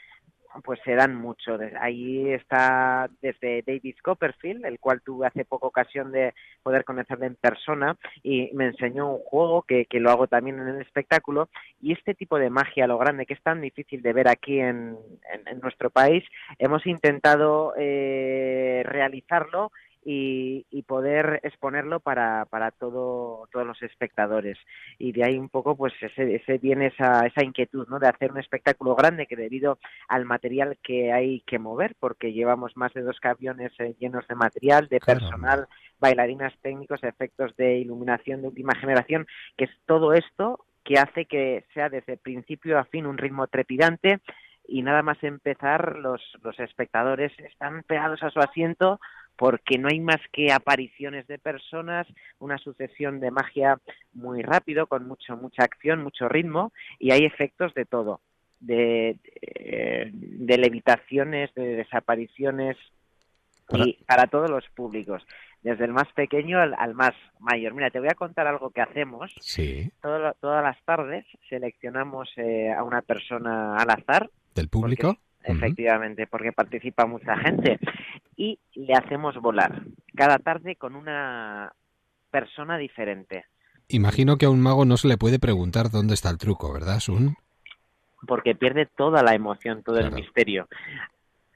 [0.62, 1.58] pues se dan mucho.
[1.80, 7.36] Allí está desde David Copperfield, el cual tuve hace poco ocasión de poder conocerle en
[7.36, 11.48] persona y me enseñó un juego que, que lo hago también en el espectáculo
[11.80, 14.98] y este tipo de magia, lo grande, que es tan difícil de ver aquí en,
[15.32, 16.22] en, en nuestro país,
[16.58, 19.72] hemos intentado eh, realizarlo
[20.04, 24.58] y, y, poder exponerlo para, para todo, todos los espectadores.
[24.98, 27.98] Y de ahí un poco pues ese, ese viene esa, esa inquietud ¿no?
[27.98, 29.78] de hacer un espectáculo grande que debido
[30.08, 34.34] al material que hay que mover, porque llevamos más de dos camiones eh, llenos de
[34.34, 35.68] material, de personal,
[36.00, 39.26] bailarinas técnicos, efectos de iluminación de última generación,
[39.56, 44.20] que es todo esto que hace que sea desde principio a fin un ritmo trepidante
[44.66, 49.00] y nada más empezar los, los espectadores están pegados a su asiento
[49.36, 52.06] porque no hay más que apariciones de personas,
[52.38, 53.78] una sucesión de magia
[54.12, 58.20] muy rápido, con mucho, mucha acción, mucho ritmo, y hay efectos de todo,
[58.60, 62.76] de, de, de levitaciones, de desapariciones,
[63.66, 63.84] para...
[63.84, 65.24] y para todos los públicos,
[65.62, 67.74] desde el más pequeño al, al, más mayor.
[67.74, 69.32] Mira, te voy a contar algo que hacemos.
[69.40, 69.90] Sí.
[70.02, 74.28] Todo, todas las tardes seleccionamos eh, a una persona al azar.
[74.54, 75.08] ¿Del público?
[75.08, 77.78] Porque efectivamente, porque participa mucha gente.
[78.36, 79.82] Y le hacemos volar
[80.14, 81.72] cada tarde con una
[82.30, 83.44] persona diferente.
[83.88, 86.98] Imagino que a un mago no se le puede preguntar dónde está el truco, ¿verdad,
[87.00, 87.36] Sun?
[88.26, 90.16] Porque pierde toda la emoción, todo claro.
[90.16, 90.68] el misterio.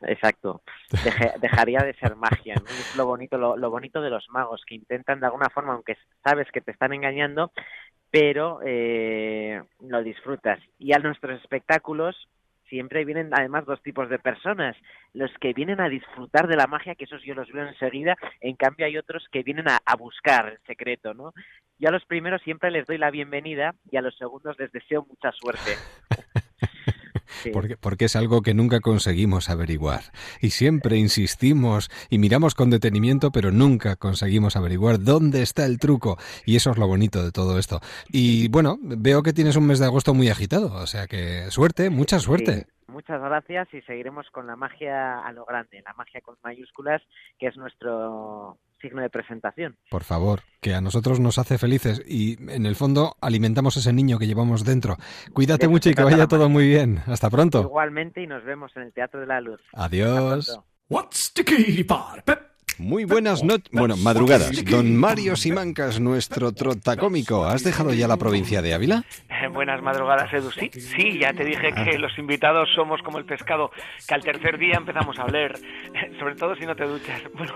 [0.03, 0.63] Exacto.
[1.05, 2.55] Deje, dejaría de ser magia.
[2.57, 2.67] ¿no?
[2.67, 5.97] Es lo bonito, lo, lo, bonito de los magos, que intentan de alguna forma, aunque
[6.23, 7.53] sabes que te están engañando,
[8.11, 10.59] pero eh, lo disfrutas.
[10.79, 12.29] Y a nuestros espectáculos
[12.69, 14.77] siempre vienen además dos tipos de personas,
[15.13, 18.57] los que vienen a disfrutar de la magia, que esos yo los veo enseguida, en
[18.57, 21.33] cambio hay otros que vienen a, buscar el secreto, ¿no?
[21.79, 25.07] Yo a los primeros siempre les doy la bienvenida y a los segundos les deseo
[25.09, 25.77] mucha suerte.
[27.47, 27.51] Sí.
[27.53, 30.01] Porque, porque, es algo que nunca conseguimos averiguar.
[30.41, 36.19] Y siempre insistimos y miramos con detenimiento, pero nunca conseguimos averiguar dónde está el truco.
[36.45, 37.81] Y eso es lo bonito de todo esto.
[38.11, 41.91] Y bueno, veo que tienes un mes de agosto muy agitado, o sea que suerte,
[41.91, 42.53] mucha suerte.
[42.55, 42.65] Sí.
[42.89, 47.03] Muchas gracias y seguiremos con la magia a lo grande, la magia con mayúsculas,
[47.39, 49.77] que es nuestro signo de presentación.
[49.91, 54.19] Por favor, que a nosotros nos hace felices y en el fondo alimentamos ese niño
[54.19, 54.97] que llevamos dentro.
[55.33, 57.01] Cuídate mucho y que vaya todo muy bien.
[57.07, 57.63] Hasta pronto.
[57.63, 59.61] Igualmente y nos vemos en el Teatro de la Luz.
[59.73, 60.61] Adiós.
[60.89, 62.29] What's the key part?
[62.79, 64.65] Muy buenas noches, bueno, madrugadas.
[64.67, 67.45] Don Mario Simancas, nuestro trotacómico.
[67.47, 69.03] ¿Has dejado ya la provincia de Ávila?
[69.31, 70.51] Eh, buenas madrugadas, Edu.
[70.51, 71.85] Sí, sí, ya te dije Ah.
[71.85, 73.71] que los invitados somos como el pescado,
[74.07, 75.59] que al tercer día empezamos a oler,
[76.19, 77.23] sobre todo si no te duchas.
[77.35, 77.55] Bueno,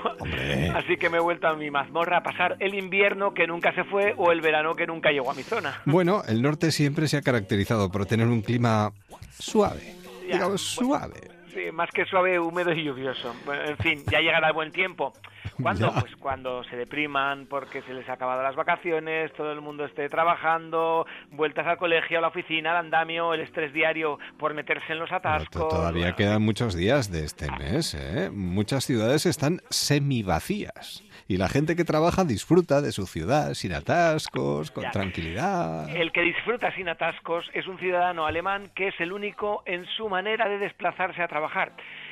[0.77, 3.85] así que me he vuelto a mi mazmorra a pasar el invierno que nunca se
[3.85, 5.81] fue o el verano que nunca llegó a mi zona.
[5.85, 8.93] Bueno, el norte siempre se ha caracterizado por tener un clima
[9.39, 9.95] suave,
[10.31, 11.40] digamos suave.
[11.53, 13.35] Sí, más que suave, húmedo y lluvioso.
[13.45, 15.13] Bueno, en fin, ya llegará el buen tiempo.
[15.61, 15.93] ¿Cuándo?
[15.93, 16.01] Ya.
[16.01, 20.09] Pues cuando se depriman porque se les ha acabado las vacaciones, todo el mundo esté
[20.09, 24.99] trabajando, vueltas al colegio, a la oficina, al andamio, el estrés diario por meterse en
[24.99, 25.69] los atascos.
[25.69, 28.31] Todavía quedan muchos días de este mes, ¿eh?
[28.33, 31.03] Muchas ciudades están semivacías.
[31.29, 34.91] Y la gente que trabaja disfruta de su ciudad sin atascos, con Ya.
[34.91, 35.89] tranquilidad.
[35.95, 40.09] El que disfruta sin atascos es un ciudadano alemán que es el único en su
[40.09, 41.40] manera de desplazarse a trabajar.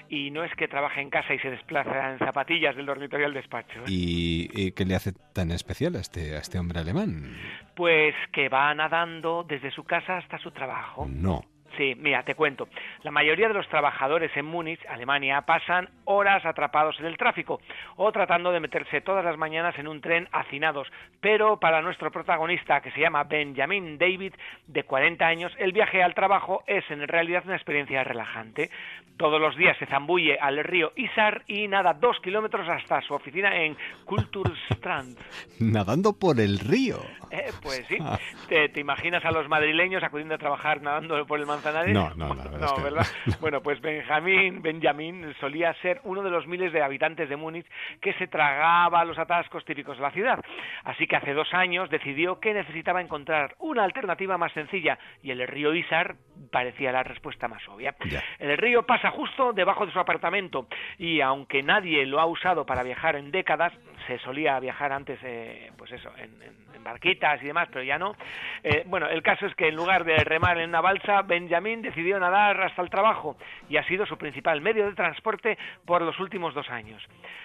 [0.09, 3.35] Y no es que trabaje en casa y se desplaza en zapatillas del dormitorio al
[3.35, 3.81] despacho.
[3.81, 3.85] ¿eh?
[3.89, 7.37] ¿Y, y qué le hace tan especial a este, a este hombre alemán?
[7.75, 11.07] Pues que va nadando desde su casa hasta su trabajo.
[11.09, 11.43] No.
[11.79, 12.67] Sí, mira, te cuento.
[13.05, 17.61] La mayoría de los trabajadores en Múnich, Alemania, pasan horas atrapados en el tráfico
[17.95, 20.89] o tratando de meterse todas las mañanas en un tren hacinados.
[21.21, 24.35] Pero para nuestro protagonista, que se llama Benjamin David,
[24.67, 28.71] de 40 años, el viaje al trabajo es en realidad una experiencia relajante.
[29.17, 33.55] Todos los días se zambulle al río Isar y nada dos kilómetros hasta su oficina
[33.55, 35.19] en Kulturstrand.
[35.59, 36.99] Nadando por el río.
[37.31, 37.99] Eh, pues sí.
[38.49, 41.47] ¿Te, te imaginas a los madrileños acudiendo a trabajar nadando por el
[41.93, 42.83] No, no, no.
[42.83, 43.07] ¿verdad?
[43.41, 47.67] Bueno, pues Benjamín, Benjamín solía ser uno de los miles de habitantes de Múnich
[48.01, 50.41] que se tragaba los atascos típicos de la ciudad.
[50.85, 55.47] Así que hace dos años decidió que necesitaba encontrar una alternativa más sencilla y el
[55.47, 56.17] río Isar
[56.51, 57.95] parecía la respuesta más obvia.
[58.39, 60.67] El río pasa justo debajo de su apartamento
[60.99, 63.73] y aunque nadie lo ha usado para viajar en décadas,
[64.09, 67.99] se solía viajar antes, eh, pues eso, en, en- en barquitas y demás, pero ya
[67.99, 68.15] no.
[68.63, 72.19] Eh, bueno, el caso es que en lugar de remar en una balsa, Benjamín decidió
[72.21, 73.37] nadar hasta el trabajo
[73.69, 77.03] y ha sido su principal medio de transporte por los últimos dos años.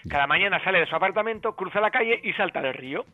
[0.09, 3.05] Cada mañana sale de su apartamento, cruza la calle y salta al río.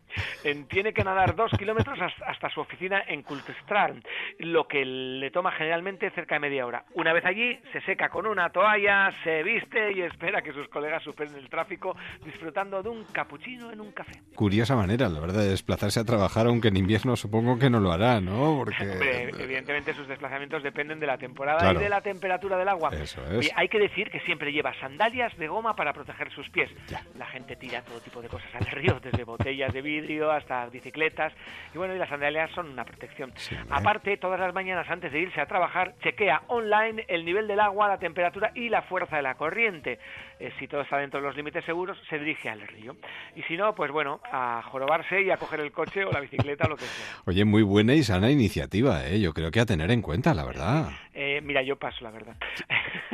[0.43, 4.05] Eh, tiene que nadar dos kilómetros has- hasta su oficina en Kultstrand,
[4.39, 6.83] lo que le toma generalmente cerca de media hora.
[6.95, 11.01] Una vez allí, se seca con una toalla, se viste y espera que sus colegas
[11.01, 11.95] superen el tráfico
[12.25, 14.13] disfrutando de un capuchino en un café.
[14.35, 17.91] Curiosa manera, la verdad, de desplazarse a trabajar, aunque en invierno supongo que no lo
[17.91, 18.57] hará, ¿no?
[18.57, 18.83] Porque...
[18.91, 21.79] Hombre, evidentemente sus desplazamientos dependen de la temporada Claro.
[21.79, 22.89] y de la temperatura del agua.
[22.93, 23.37] Eso es.
[23.37, 26.69] Oye, hay que decir que siempre lleva sandalias de goma para proteger sus pies.
[27.17, 31.33] La gente tira todo tipo de cosas al río, desde botellas de vidrio hasta bicicletas.
[31.73, 33.33] Y bueno, y las sandalias son una protección.
[33.69, 37.87] Aparte, todas las mañanas antes de irse a trabajar, chequea online el nivel del agua,
[37.87, 39.99] la temperatura y la fuerza de la corriente.
[40.39, 42.95] Eh, si todo está dentro de los límites seguros, se dirige al río.
[43.35, 46.65] Y si no, pues bueno, a jorobarse y a coger el coche o la bicicleta
[46.65, 47.21] o lo que sea.
[47.25, 49.19] Oye, muy buena y sana iniciativa, ¿eh?
[49.19, 50.89] Yo creo que a tener en cuenta, la verdad.
[51.13, 52.35] Eh, mira, yo paso, la verdad.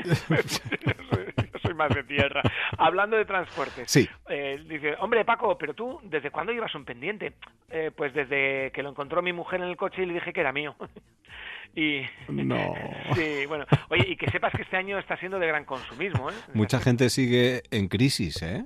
[0.03, 2.41] yo, soy, yo soy más de tierra.
[2.77, 3.89] Hablando de transportes.
[3.91, 4.07] Sí.
[4.29, 7.33] eh, dice, hombre, Paco, pero tú, ¿desde cuándo llevas un pendiente?
[7.69, 10.41] Eh, pues desde que lo encontró mi mujer en el coche y le dije que
[10.41, 10.75] era mío.
[11.75, 12.01] y...
[12.29, 12.73] No.
[13.15, 13.65] sí, bueno.
[13.89, 16.33] Oye, y que sepas que este año está siendo de gran consumismo, ¿eh?
[16.53, 18.65] Mucha gente sigue en crisis, ¿eh?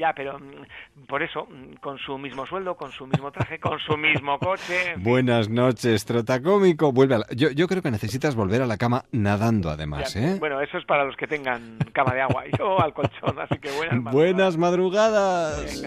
[0.00, 3.78] Ya, pero mm, por eso, mm, con su mismo sueldo, con su mismo traje, con
[3.80, 4.94] su mismo coche...
[4.96, 6.90] Buenas noches, trotacómico.
[6.90, 10.20] Vuelve a la- yo, yo creo que necesitas volver a la cama nadando, además, Ya,
[10.22, 10.36] ¿eh?
[10.40, 12.44] Bueno, eso es para los que tengan cama de agua.
[12.58, 15.82] Yo al colchón, así que buenas Buenas madrugadas.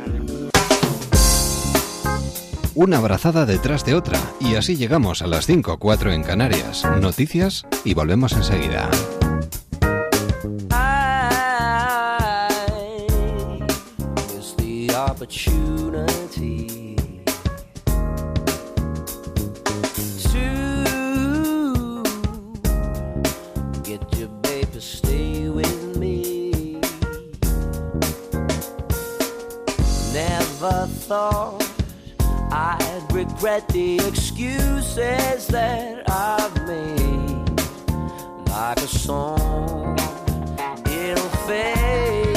[2.75, 6.83] Una abrazada detrás de otra y así llegamos a las 5 o 4 en Canarias.
[7.01, 8.89] Noticias y volvemos enseguida.
[15.23, 16.97] Opportunity
[20.33, 22.03] to
[23.83, 26.51] get your baby stay with me.
[30.11, 31.71] Never thought
[32.51, 37.61] I'd regret the excuses that I've made.
[38.49, 39.97] Like a song,
[40.85, 42.32] it'll fade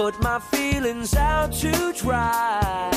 [0.00, 2.89] put my feelings out to dry.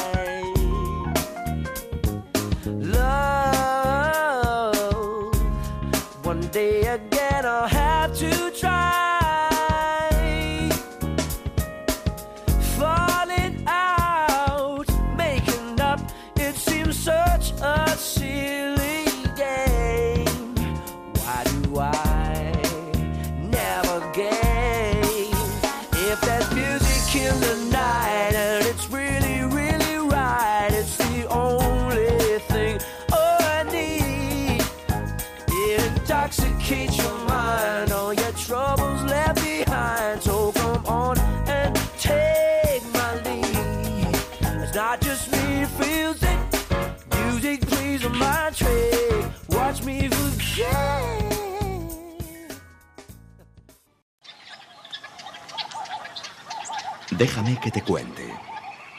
[57.24, 58.22] Déjame que te cuente.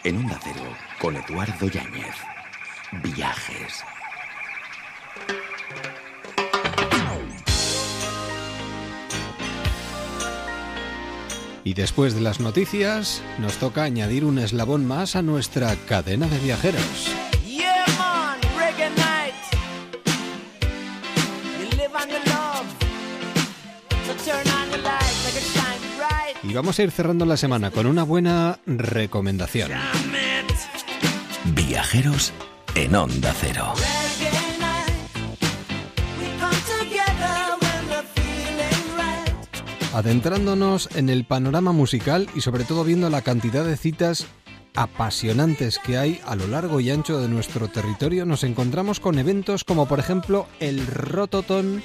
[0.03, 0.65] En Onda Cero,
[0.99, 2.15] con Eduardo Yáñez.
[3.03, 3.85] Viajes.
[11.65, 16.39] Y después de las noticias, nos toca añadir un eslabón más a nuestra cadena de
[16.39, 17.24] viajeros.
[26.55, 29.73] Y vamos a ir cerrando la semana con una buena recomendación.
[31.47, 32.33] Viajeros
[32.77, 33.73] en Onda Cero.
[39.95, 44.29] Adentrándonos en el panorama musical y sobre todo viendo la cantidad de citas
[44.75, 49.65] apasionantes que hay a lo largo y ancho de nuestro territorio, nos encontramos con eventos
[49.65, 51.83] como por ejemplo el Rototon,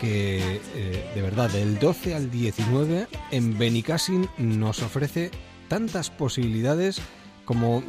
[0.00, 5.30] que eh, de verdad del 12 al 19 en Benicassin nos ofrece
[5.68, 7.00] tantas posibilidades
[7.44, 7.82] como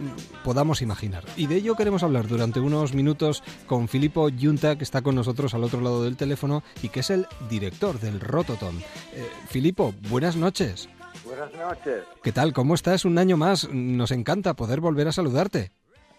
[0.44, 1.26] podamos imaginar.
[1.36, 5.54] Y de ello queremos hablar durante unos minutos con Filippo Yunta, que está con nosotros
[5.54, 8.78] al otro lado del teléfono y que es el director del Rototon.
[9.14, 10.88] Eh, Filippo, buenas noches.
[11.28, 12.06] Buenas noches.
[12.24, 12.54] ¿Qué tal?
[12.54, 13.04] ¿Cómo estás?
[13.04, 13.70] Un año más.
[13.70, 15.72] Nos encanta poder volver a saludarte.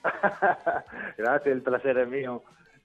[1.17, 2.43] Gracias, el placer es mío.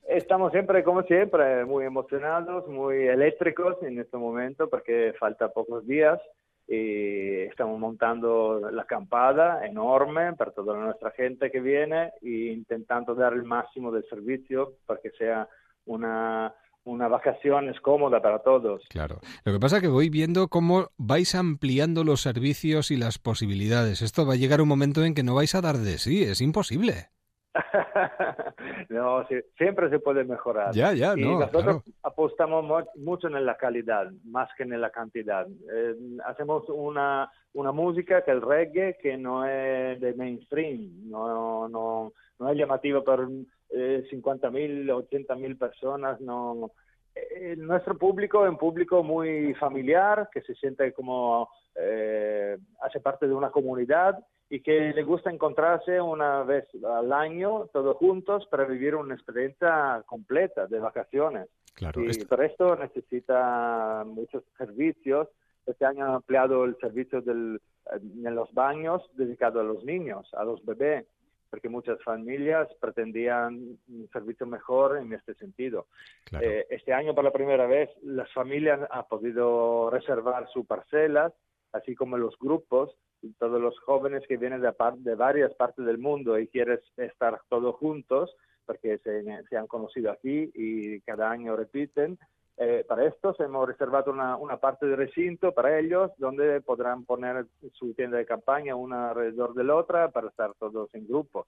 [0.07, 6.17] Estamos siempre, como siempre, muy emocionados, muy eléctricos en este momento porque falta pocos días
[6.65, 13.33] y estamos montando la acampada enorme para toda nuestra gente que viene e intentando dar
[13.33, 15.49] el máximo del servicio para que sea
[15.85, 16.53] una,
[16.85, 18.83] una vacaciones cómoda para todos.
[18.89, 19.19] Claro.
[19.45, 24.01] Lo que pasa es que voy viendo cómo vais ampliando los servicios y las posibilidades.
[24.01, 26.41] Esto va a llegar un momento en que no vais a dar de sí, es
[26.41, 27.07] imposible.
[28.89, 30.73] no, sí, siempre se puede mejorar.
[30.73, 31.83] Ya, ya, y no, nosotros claro.
[32.03, 35.47] apostamos mu- mucho en la calidad, más que en la cantidad.
[35.47, 42.13] Eh, hacemos una, una música que el reggae que no es de mainstream, no, no,
[42.39, 43.27] no es llamativa para
[43.73, 46.71] eh, 50.000, 80.000 personas, no.
[47.15, 53.27] Eh, nuestro público es un público muy familiar, que se siente como eh, hace parte
[53.27, 54.17] de una comunidad
[54.49, 60.03] y que le gusta encontrarse una vez al año todos juntos para vivir una experiencia
[60.05, 61.47] completa de vacaciones.
[61.73, 65.27] Claro, y esto- por esto necesita muchos servicios.
[65.65, 67.59] Este año han ampliado el servicio del,
[67.91, 71.05] en los baños dedicado a los niños, a los bebés,
[71.53, 75.85] porque muchas familias pretendían un servicio mejor en este sentido.
[76.23, 76.47] Claro.
[76.47, 81.31] Eh, este año, por la primera vez, las familias han podido reservar sus parcelas,
[81.71, 85.99] así como los grupos, y todos los jóvenes que vienen de, de varias partes del
[85.99, 88.35] mundo y quieren estar todos juntos,
[88.65, 92.17] porque se, se han conocido aquí y cada año repiten.
[92.57, 97.47] Eh, para estos hemos reservado una, una parte del recinto para ellos, donde podrán poner
[97.73, 101.47] su tienda de campaña una alrededor de la otra para estar todos en grupos.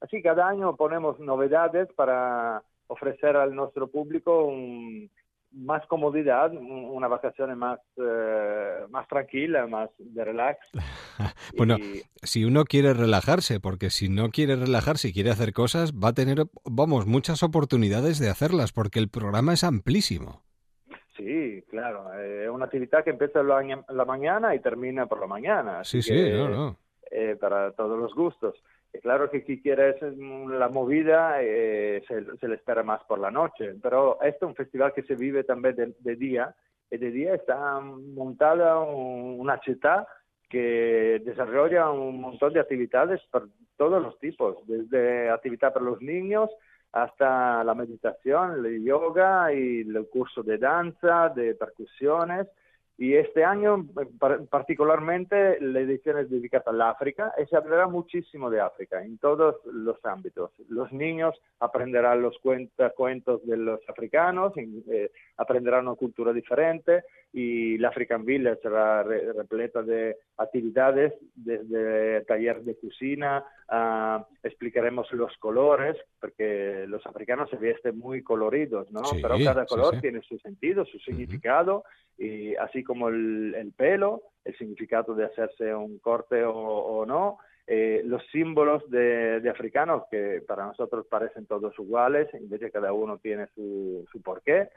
[0.00, 5.10] Así cada año ponemos novedades para ofrecer al nuestro público un-
[5.54, 10.58] más comodidad, un- una vacación más, eh, más tranquila, más de relax.
[11.56, 15.92] Bueno, Y- si uno quiere relajarse, porque si no quiere relajarse y quiere hacer cosas,
[15.92, 20.42] va a tener, vamos, muchas oportunidades de hacerlas, porque el programa es amplísimo.
[21.16, 25.26] Sí, claro, eh, es una actividad que empieza la, la mañana y termina por la
[25.28, 25.84] mañana.
[25.84, 26.76] Sí, sí, que, no, no.
[27.10, 28.54] eh, para todos los gustos.
[29.02, 34.18] Claro que si quieres la movida, eh, se, le espera más por la noche, pero
[34.22, 36.54] este es un festival que se vive también de, de día,
[36.90, 40.06] y de día está montada un- una ciudad
[40.48, 46.48] que desarrolla un montón de actividades por todos los tipos, desde actividad para los niños
[46.92, 52.46] hasta la meditación, el yoga y el curso de danza, de percusiones
[52.96, 53.86] Y este año,
[54.20, 59.18] par- particularmente, la edición es dedicada al África y se hablará muchísimo de África en
[59.18, 60.52] todos los ámbitos.
[60.68, 67.02] Los niños aprenderán los cuentos de los africanos, eh, aprenderán una cultura diferente
[67.36, 75.10] y la African Village será re- repleta de actividades, desde talleres de cocina, a- explicaremos
[75.12, 79.02] los colores, porque los africanos se visten muy coloridos, ¿no?
[79.06, 80.00] Sí, Pero cada sí, color sí.
[80.00, 81.82] tiene su sentido, su significado,
[82.16, 87.38] y así como el, el pelo, el significado de hacerse un corte o, o no,
[87.66, 92.70] eh, los símbolos de, de africanos que para nosotros parecen todos iguales, en vez de
[92.70, 94.68] cada uno tiene su, su porqué.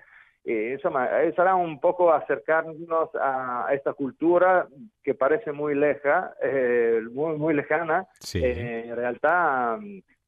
[0.50, 4.66] Y insomma, eh, sarà un poco acercarnos a esta cultura
[5.04, 8.08] que parece muy leja, eh, muy, muy lejana.
[8.22, 8.40] Sí.
[8.42, 9.78] Eh, en realidad,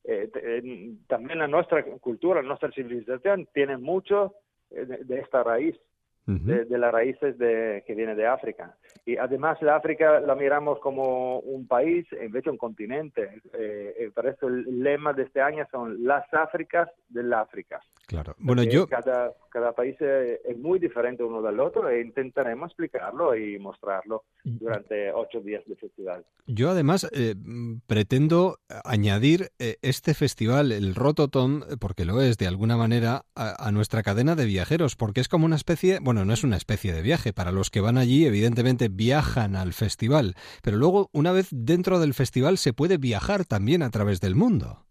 [0.03, 4.33] eh, eh, también la nuestra cultura, nuestra civilización tiene mucho
[4.71, 5.77] eh, de, de esta raíz,
[6.25, 8.75] de, de las raíces de, que viene de África.
[9.09, 13.41] Y además la África la miramos como un país, en vez de un continente.
[13.53, 17.81] Eh, eh, por eso el lema de este año son las Áfricas del África.
[18.05, 18.35] Claro.
[18.37, 22.69] Bueno, Porque yo, Cada, cada país eh, es muy diferente uno del otro e intentaremos
[22.69, 26.23] explicarlo y mostrarlo durante ocho días de festival.
[26.47, 32.37] Yo además eh, mm, pretendo añadir eh, este festival, el Rototom, eh, porque lo es
[32.37, 36.25] de alguna manera, a, a nuestra cadena de viajeros, porque es como una especie, bueno,
[36.25, 40.35] no es una especie de viaje, para los que van allí evidentemente viajan al festival,
[40.61, 44.85] pero luego una vez dentro del festival se puede viajar también a través del mundo.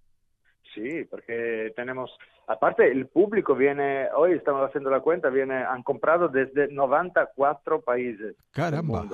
[0.75, 2.11] Sí, porque tenemos,
[2.47, 8.35] aparte el público viene, hoy estamos haciendo la cuenta, viene, han comprado desde 94 países.
[8.51, 9.05] Caramba.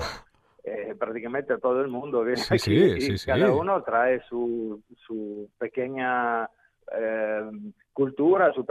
[0.62, 3.26] Eh, prácticamente todo el mundo viene Sí, aquí sí, y sí, sí.
[3.26, 6.48] cada uno trae su, su pequeña
[6.92, 7.50] eh,
[7.92, 8.64] cultura, su,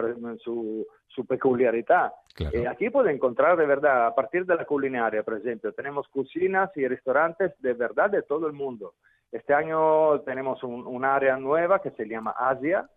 [0.44, 2.12] su, su peculiaridad.
[2.34, 2.58] Claro.
[2.58, 6.76] Eh, aquí puede encontrar de verdad, a partir de la culinaria, por ejemplo, tenemos cocinas
[6.76, 8.96] y restaurantes de verdad de todo el mundo.
[9.32, 12.88] Este año tenemos un, un área nueva que se llama Asia,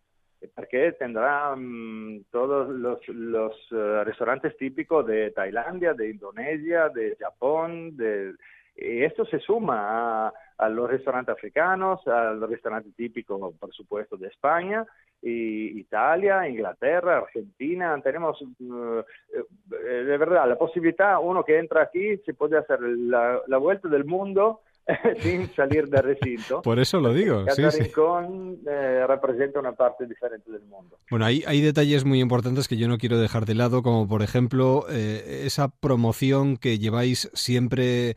[0.40, 1.54] eh, porque tendrá
[2.30, 8.34] todos los, los eh, restaurantes típicos de Tailandia, de Indonesia, de Japón, de,
[8.76, 14.28] esto se suma a, a los restaurantes africanos, a los restaurantes típicos, por supuesto, de
[14.28, 14.86] España,
[15.22, 17.98] y Italia, Inglaterra, Argentina.
[18.02, 19.04] Tenemos, eh,
[19.72, 24.04] eh, de verdad, la posibilidad, uno que entra aquí se puede hacer la vuelta del
[24.04, 24.60] mundo
[25.20, 26.62] sin salir del recinto.
[26.62, 27.84] Por eso lo digo, Cada sí, sí.
[27.84, 30.98] rincón eh, representa una parte diferente del mundo.
[31.10, 34.22] Bueno, hay, hay detalles muy importantes que yo no quiero dejar de lado, como por
[34.22, 38.14] ejemplo eh, esa promoción que lleváis siempre eh,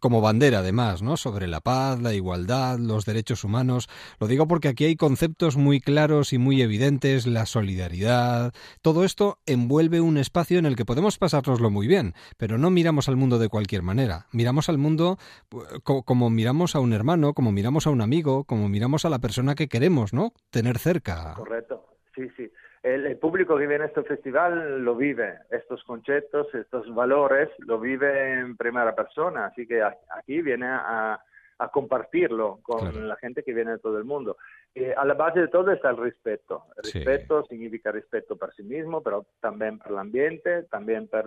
[0.00, 1.16] como bandera, además, ¿no?
[1.16, 3.88] Sobre la paz, la igualdad, los derechos humanos.
[4.18, 8.52] Lo digo porque aquí hay conceptos muy claros y muy evidentes, la solidaridad.
[8.82, 13.08] Todo esto envuelve un espacio en el que podemos pasárnoslo muy bien, pero no miramos
[13.08, 14.26] al mundo de cualquier manera.
[14.32, 15.18] Miramos al mundo
[15.52, 19.10] eh, co- como miramos a un hermano, como miramos a un amigo, como miramos a
[19.10, 20.32] la persona que queremos, ¿no?
[20.50, 21.34] Tener cerca.
[21.36, 21.84] Correcto,
[22.14, 22.50] sí, sí.
[22.82, 27.78] El, el público que viene a este festival lo vive, estos conceptos, estos valores, lo
[27.78, 31.20] vive en primera persona, así que aquí viene a,
[31.58, 34.38] a compartirlo con la gente que viene de todo el mundo.
[34.74, 36.64] Eh, a la base de todo está el respeto.
[36.82, 37.04] El Sí.
[37.04, 41.26] respeto significa respeto per sí mismo, pero también per l'ambiente, también per,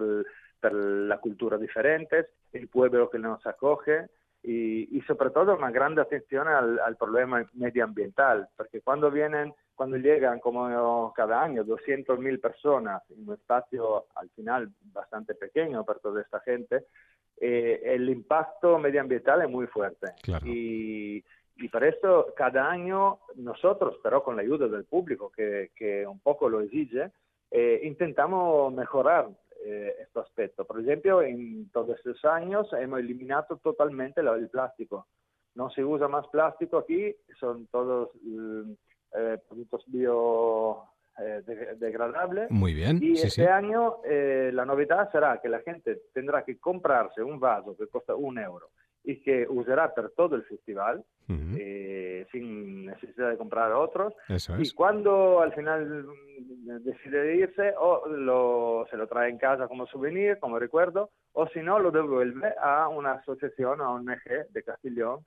[0.59, 4.07] per la cultura diferentes, el pueblo que nos acoge
[4.43, 9.95] y, y sobre todo una grande atención al, al problema medioambiental, porque cuando vienen, cuando
[9.97, 16.21] llegan como cada año 200.000 personas en un espacio al final bastante pequeño para toda
[16.21, 16.85] esta gente,
[17.39, 20.07] eh, el impacto medioambiental es muy fuerte.
[20.21, 20.45] Claro.
[20.45, 21.23] Y,
[21.55, 26.19] y por eso cada año nosotros, pero con la ayuda del público que, que un
[26.19, 27.11] poco lo exige,
[27.51, 29.29] eh, intentamos mejorar
[29.65, 30.65] eh, este aspecto.
[30.65, 35.07] Por ejemplo, en todos estos años hemos eliminado totalmente el plástico.
[35.55, 38.71] No se usa más plástico aquí, son todos mm,
[39.15, 42.49] eh, productos biodegradables.
[42.51, 43.43] Muy bien, Y sí, este sí.
[43.43, 48.15] año eh, la novedad será que la gente tendrá que comprarse un vaso que cuesta
[48.15, 48.71] un euro
[49.03, 51.55] y que usará por todo el festival Ujú.
[51.57, 54.13] eh, sin necesidad de comprar otros.
[54.29, 54.73] Eso Y es.
[54.73, 60.39] cuando al final mm, decide irse, o lo, se lo trae en casa como souvenir,
[60.39, 65.19] como recuerdo, o si no, lo devuelve a una asociación, a un ONG de Castellón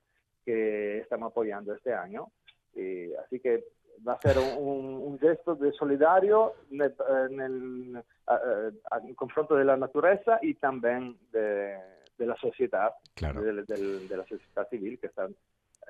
[0.45, 2.27] que estamos apoyando este año.
[2.75, 3.63] Y así que
[4.07, 6.93] va a ser un, un- gesto de solidario nel,
[7.31, 11.75] nel, a- a- a- in confronto della naturaleza y también de,
[12.17, 13.41] de la sociedad, Claro.
[13.41, 15.35] de, de- de la sociedad civil que están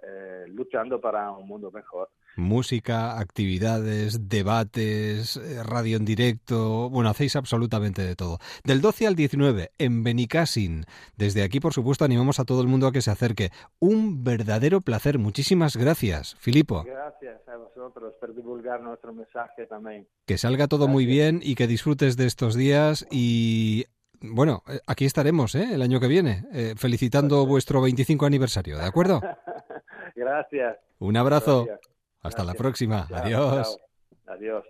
[0.03, 2.09] eh, luchando para un mundo mejor.
[2.35, 8.37] Música, actividades, debates, eh, radio en directo, bueno, hacéis absolutamente de todo.
[8.63, 10.85] Del 12 al 19 en Benicassin.
[11.15, 13.49] Desde aquí, por supuesto, animamos a todo el mundo a que se acerque.
[13.79, 15.17] Un verdadero placer.
[15.17, 16.83] Muchísimas gracias, Filipo.
[16.83, 20.07] Gracias a vosotros por divulgar nuestro mensaje también.
[20.27, 23.85] Que salga todo muy bien y que disfrutes de estos días y
[24.21, 25.73] bueno, eh, aquí estaremos ¿eh?
[25.73, 29.21] el año que viene, eh, felicitando vuestro 25 aniversario, ¿de acuerdo?
[30.15, 30.77] Gracias.
[30.99, 31.65] Un abrazo.
[31.65, 31.91] Gracias.
[32.21, 33.07] Hasta la próxima.
[33.07, 33.79] Chao, Adiós.
[34.25, 34.35] chao.
[34.35, 34.63] Adiós.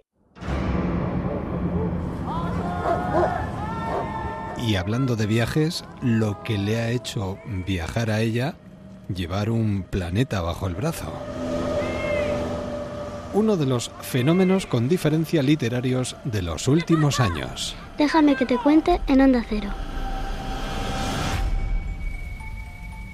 [4.58, 8.56] Y hablando de viajes, lo que le ha hecho viajar a ella,
[9.14, 11.12] llevar un planeta bajo el brazo.
[13.34, 17.76] Uno de los fenómenos con diferencia literarios de los últimos años.
[17.98, 19.70] Déjame que te cuente en Onda Cero.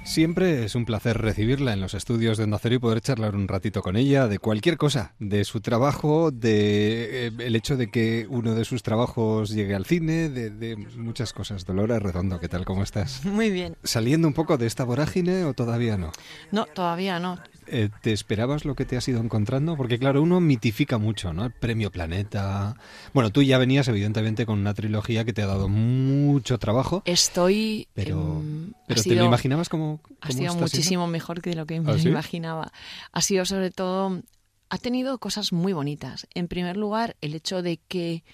[0.04, 3.48] Siempre es un placer recibirla en los estudios de Onda Cero y poder charlar un
[3.48, 8.26] ratito con ella de cualquier cosa, de su trabajo, de eh, el hecho de que
[8.28, 11.64] uno de sus trabajos llegue al cine, de, de muchas cosas.
[11.64, 12.64] Dolores Redondo, ¿qué tal?
[12.66, 13.24] ¿Cómo estás?
[13.24, 13.76] Muy bien.
[13.82, 16.12] ¿Saliendo un poco de esta vorágine o todavía no?
[16.52, 17.38] No, todavía no.
[17.66, 19.76] Eh, ¿Te esperabas lo que te has ido encontrando?
[19.76, 21.44] Porque claro, uno mitifica mucho, ¿no?
[21.44, 22.76] El Premio Planeta.
[23.12, 27.02] Bueno, tú ya venías evidentemente con una trilogía que te ha dado mucho trabajo.
[27.04, 27.88] Estoy.
[27.94, 31.80] Pero, ha pero ¿te sido- lo imaginabas como, Ha sido muchísimo mejor que lo que
[31.80, 32.08] me ¿Ah, sí?
[32.08, 32.72] imaginaba.
[33.12, 34.22] Ha sido sobre todo.
[34.70, 36.26] Ha tenido cosas muy bonitas.
[36.34, 38.24] En primer lugar, el hecho de que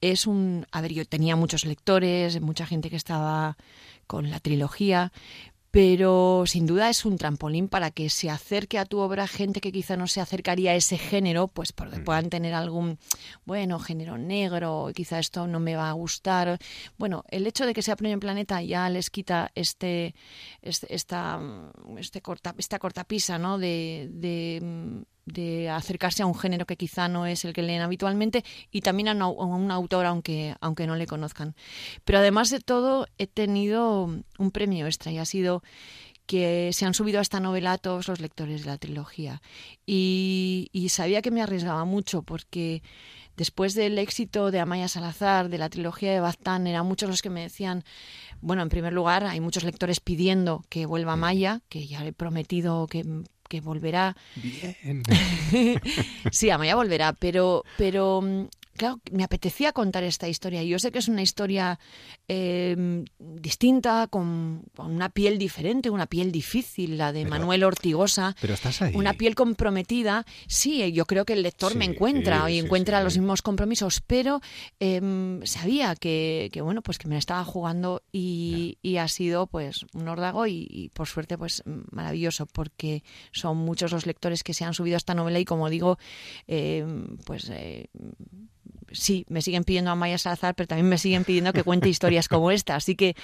[0.00, 0.66] es un.
[0.70, 3.56] A ver, yo tenía muchos lectores, mucha gente que estaba
[4.06, 5.12] con la trilogía,
[5.70, 9.70] pero sin duda es un trampolín para que se acerque a tu obra gente que
[9.70, 12.98] quizá no se acercaría a ese género, pues porque puedan tener algún,
[13.44, 16.58] bueno, género negro, quizá esto no me va a gustar.
[16.98, 20.14] Bueno, el hecho de que sea Premio Planeta ya les quita este,
[20.62, 23.58] este esta, mm, este corta, esta cortapisa, ¿no?
[23.58, 25.02] De, de, mm,
[25.32, 29.08] de acercarse a un género que quizá no es el que leen habitualmente y también
[29.08, 31.54] a, un autor aunque, aunque no le conozcan.
[32.04, 35.62] Pero además de todo he tenido un premio extra y ha sido
[36.30, 39.42] que se han subido a esta novela todos los lectores de la trilogía.
[39.84, 42.84] Y, sabía que me arriesgaba mucho porque
[43.36, 47.30] después del éxito de Amaya Salazar, de la trilogía de Baztán, eran muchos los que
[47.30, 47.82] me decían,
[48.40, 52.86] bueno, en primer lugar, hay muchos lectores pidiendo que vuelva Amaya, que ya he prometido
[52.86, 53.04] que,
[53.50, 54.16] que volverá.
[54.36, 55.02] Bien.
[56.30, 58.46] sí, Amaya volverá, pero, pero mm,
[58.80, 60.62] claro, me apetecía contar esta historia.
[60.62, 61.78] Y yo sé que es una historia
[62.28, 68.34] eh, distinta, con, con una piel diferente, una piel difícil, la de Pero- Manuel Ortigosa.
[68.40, 68.94] Pero estás ahí.
[68.96, 70.24] Una piel comprometida.
[70.46, 74.00] Sí, yo creo que el lector me encuentra sí, y sí, encuentra los mismos compromisos,
[74.06, 74.40] pero
[74.78, 79.46] em, sabía que, que, bueno, pues que me la estaba jugando y, y ha sido
[79.46, 84.54] pues un órdago y, y, por suerte pues maravilloso porque son muchos los lectores que
[84.54, 85.98] se han subido a esta novela y como digo,
[86.46, 87.88] em, pues eh,
[88.92, 92.28] sí, me siguen pidiendo a Maya Salazar, pero también me siguen pidiendo que cuente historias
[92.28, 93.14] como esta, así que,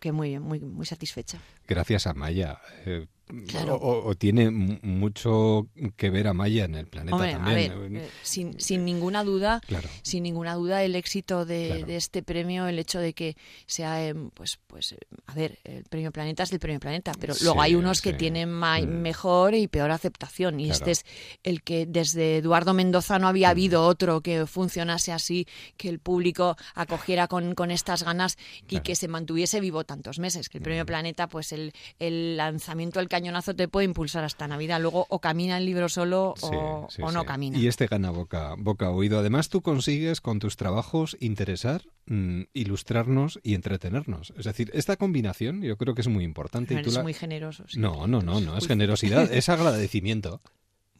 [0.00, 1.38] que muy bien, muy, muy satisfecha.
[1.66, 2.60] Gracias a Maya.
[2.86, 3.06] eh,
[3.48, 3.76] Claro.
[3.76, 5.66] o, o tiene mu- mucho
[5.96, 7.72] que ver a Maya en el planeta Hombre, también.
[7.72, 9.88] a ver, eh, sin, sin ninguna duda, Claro.
[10.02, 11.86] sin ninguna duda el éxito de, Claro.
[11.86, 13.98] de este premio, el hecho de que sea,
[14.34, 17.62] pues, pues, eh, a ver, el premio Planeta es el premio Planeta, pero Sí, luego
[17.62, 19.00] hay unos que tienen Mm.
[19.02, 21.04] mejor y peor aceptación, y este es
[21.42, 26.56] el que desde Eduardo Mendoza no había habido otro que funcionase así, que el público
[26.74, 28.36] acogiera con, con estas ganas
[28.68, 30.64] y que se mantuviese vivo tantos meses, que el Mm.
[30.64, 35.20] premio Planeta, pues el, el lanzamiento, el cañonazo te puede impulsar hasta Navidad, luego o
[35.20, 37.26] camina el libro solo Sí, o, sí, o no sí.
[37.26, 37.56] camina.
[37.58, 39.18] Y este gana boca, boca oído.
[39.20, 44.32] Además, tú consigues con tus trabajos interesar, mm, ilustrarnos y entretenernos.
[44.36, 46.74] Es decir, esta combinación yo creo que es muy importante.
[46.74, 47.64] y tú Eres la- muy generoso.
[47.76, 50.40] No, no, no, no es generosidad, es agradecimiento.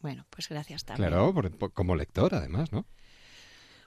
[0.00, 1.08] Bueno, pues gracias también.
[1.10, 2.86] Claro, por- por- como lector además, ¿no?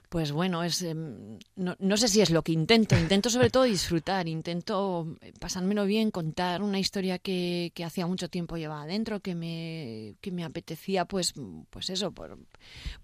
[0.08, 2.96] Pues bueno, es em, no, no sé si es lo que intento.
[2.96, 8.28] Intento sobre todo disfrutar, intento eh, pasármelo bien, contar una historia que, que hacía mucho
[8.28, 11.34] tiempo llevaba adentro, que me, que me apetecía, pues,
[11.70, 12.38] pues eso, por,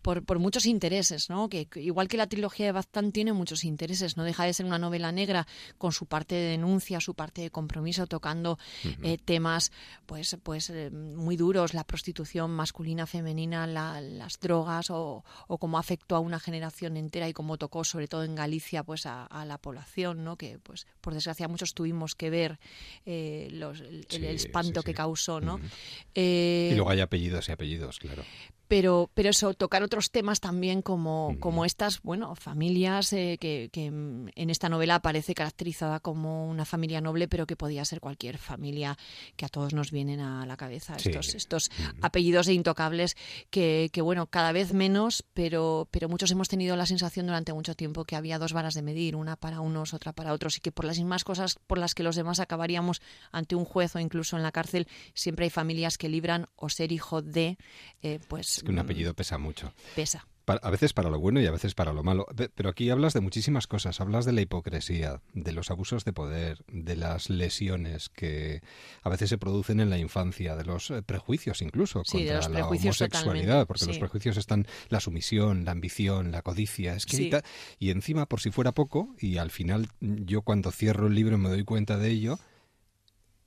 [0.02, 1.48] por, por muchos intereses, ¿no?
[1.48, 4.78] Que, igual que la trilogía de Baztán tiene muchos intereses, no deja de ser una
[4.78, 5.46] novela negra
[5.78, 8.58] con su parte de denuncia, su parte de compromiso, tocando
[9.02, 9.72] eh, temas
[10.06, 15.78] pues, pues eh, muy duros, la prostitución masculina, femenina, la- las drogas o, o cómo
[15.78, 19.44] afectó a una generación entera y cómo tocó sobre todo en Galicia pues a, a
[19.44, 20.36] la población, ¿no?
[20.36, 22.58] Que pues por desgracia muchos tuvimos que ver
[23.06, 25.60] eh, los, el, espanto sí, que causó, ¿no?
[26.14, 28.24] Eh, y luego hay apellidos y apellidos, claro.
[28.72, 33.84] Pero, pero eso, tocar otros temas también como, como estas, bueno, familias eh, que, que
[33.88, 38.96] en esta novela aparece caracterizada como una familia noble, pero que podía ser cualquier familia
[39.36, 40.98] que a todos nos vienen a la cabeza.
[40.98, 41.10] Sí.
[41.10, 41.70] Estos, estos
[42.00, 43.14] apellidos de intocables
[43.50, 47.74] que, que, bueno, cada vez menos, pero, pero muchos hemos tenido la sensación durante mucho
[47.74, 50.72] tiempo que había dos varas de medir, una para unos, otra para otros, y que
[50.72, 54.38] por las mismas cosas por las que los demás acabaríamos ante un juez o incluso
[54.38, 57.58] en la cárcel, siempre hay familias que libran o ser hijo de,
[58.00, 58.61] eh, pues...
[58.62, 59.72] Es que un apellido pesa mucho.
[59.96, 60.24] Pesa.
[60.46, 62.26] A veces para lo bueno y a veces para lo malo.
[62.36, 64.00] Pe- Pero aquí hablas de muchísimas cosas.
[64.00, 68.60] Hablas de la hipocresía, de los abusos de poder, de las lesiones que
[69.02, 72.66] a veces se producen en la infancia, de los eh, prejuicios incluso Sí, contra la
[72.66, 73.06] homosexualidad,
[73.62, 76.94] totalmente, porque los prejuicios están la sumisión, la ambición, la codicia.
[76.96, 77.30] Es que Sí.
[77.78, 81.48] y encima, por si fuera poco, y al final yo cuando cierro el libro me
[81.50, 82.38] doy cuenta de ello,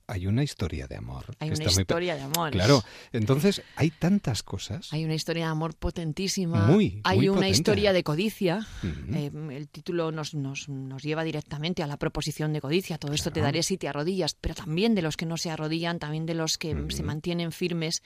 [0.08, 1.24] hay una historia de amor.
[1.40, 2.52] Hay una muy historia de amor.
[2.52, 4.92] Claro, entonces hay tantas cosas.
[4.92, 6.66] Hay una historia de amor potentísima.
[6.66, 7.56] Muy, Hay muy una potente.
[7.56, 8.66] historia de codicia.
[9.12, 12.98] Eh, el título nos, nos, nos lleva directamente a la proposición de codicia.
[12.98, 15.98] Todo esto te daré si te arrodillas, pero también de los que no se arrodillan,
[15.98, 18.02] también de los que se mantienen firmes,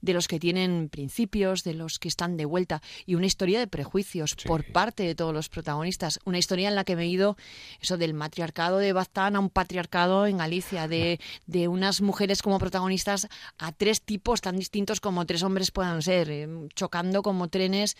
[0.00, 2.80] de los que tienen principios, de los que están de vuelta.
[3.04, 6.20] Y una historia de prejuicios por parte de todos los protagonistas.
[6.24, 7.36] Una historia en la que me he ido
[7.82, 12.58] eso del matriarcado de Baztán a un patriarcado en Galicia, de, de unas mujeres como
[12.58, 13.28] protagonistas
[13.58, 17.96] a tres tipos tan distintos como tres hombres puedan ser, eh, chocando como trenes,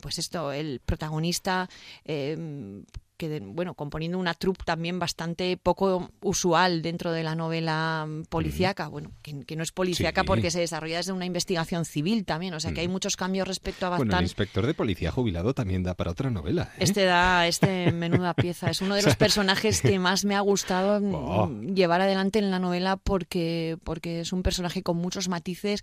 [0.00, 1.68] pues esto, el protagonista
[2.04, 2.82] eh,
[3.16, 8.88] que bueno, componiendo una troupe también bastante poco usual dentro de la novela mm, policíaca,
[8.88, 10.26] bueno, que, que no es policíaca Sí.
[10.26, 13.86] porque se desarrolla desde una investigación civil también, o sea que hay muchos cambios respecto
[13.86, 14.24] a Bueno, el Baztán.
[14.24, 16.70] inspector de policía jubilado también da para otra novela.
[16.74, 16.76] ¿eh?
[16.84, 18.70] Este da, este menuda pieza.
[18.70, 21.48] Es uno de los personajes que más me ha gustado mm, Oh.
[21.74, 25.82] llevar adelante en la novela porque, porque es un personaje con muchos matices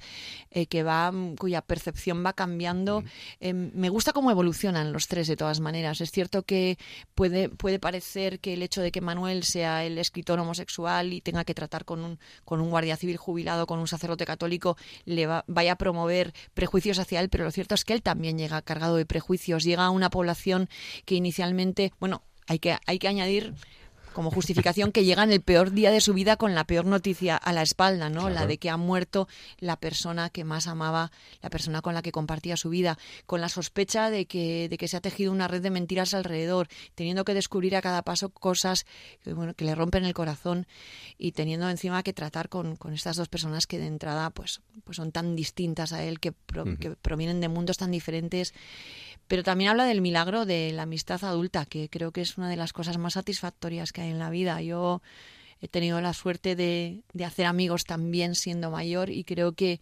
[0.50, 3.04] eh, que va, mm, cuya percepción va cambiando.
[3.40, 6.02] Eh, me gusta cómo evolucionan los tres de todas maneras.
[6.02, 6.78] Es cierto que
[7.16, 11.44] puede, puede parecer que el hecho de que Manuel sea el escritor homosexual y tenga
[11.44, 15.44] que tratar con un, con un guardia civil jubilado, con un sacerdote católico, le va-
[15.48, 18.96] vaya a promover prejuicios hacia él, pero lo cierto es que él también llega cargado
[18.96, 20.70] de prejuicios, llega a una población
[21.06, 23.54] que inicialmente, bueno, hay que, hay que añadir
[24.14, 27.38] como justificación que llega en el peor día de su vida con la peor noticia
[27.38, 28.30] a la espalda, ¿no?
[28.30, 29.28] La de que ha muerto
[29.60, 31.12] la persona que más amaba,
[31.42, 34.88] la persona con la que compartía su vida, con la sospecha de que, de que
[34.88, 38.86] se ha tejido una red de mentiras alrededor, teniendo que descubrir a cada paso cosas
[39.24, 40.68] que, bueno, que le rompen el corazón
[41.18, 44.98] y teniendo encima que tratar con, con estas dos personas que de entrada pues, pues
[44.98, 48.54] son tan distintas a él, que, pro- que provienen de mundos tan diferentes.
[49.32, 52.58] Pero también habla del milagro de la amistad adulta, que creo que es una de
[52.58, 54.62] las cosas más satisfactorias que hay en la vida.
[54.62, 55.02] Yo
[55.62, 59.80] he tenido la suerte de, de hacer amigos también siendo mayor y creo que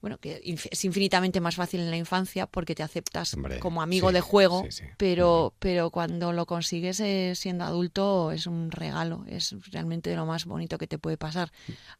[0.00, 4.10] bueno, que es infinitamente más fácil en la infancia porque te aceptas Hombre, como amigo
[4.10, 4.84] sí, de juego, sí, sí.
[4.96, 10.24] pero pero cuando lo consigues eh, siendo adulto es un regalo, es realmente de lo
[10.24, 11.50] más bonito que te puede pasar.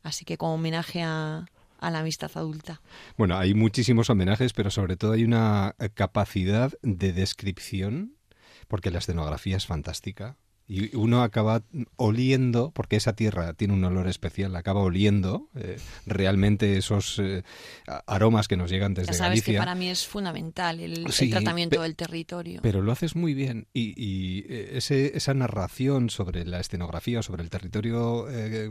[0.05, 1.44] Así que como homenaje a,
[1.82, 2.80] a la amistad adulta.
[3.18, 8.16] Bueno, hay muchísimos homenajes, pero sobre todo hay una eh, capacidad de descripción,
[8.68, 10.36] porque la escenografía es fantástica.
[10.68, 11.62] Y uno acaba
[11.97, 17.43] oliendo, porque esa tierra tiene un olor especial, acaba oliendo eh, realmente esos eh,
[18.06, 19.55] aromas que nos llegan desde ya sabes Galicia.
[19.55, 22.60] que para mí es fundamental el, tratamiento del territorio.
[22.62, 27.43] Pero lo haces muy bien y, y, eh, ese, esa narración sobre la escenografía, sobre
[27.43, 28.70] el territorio eh,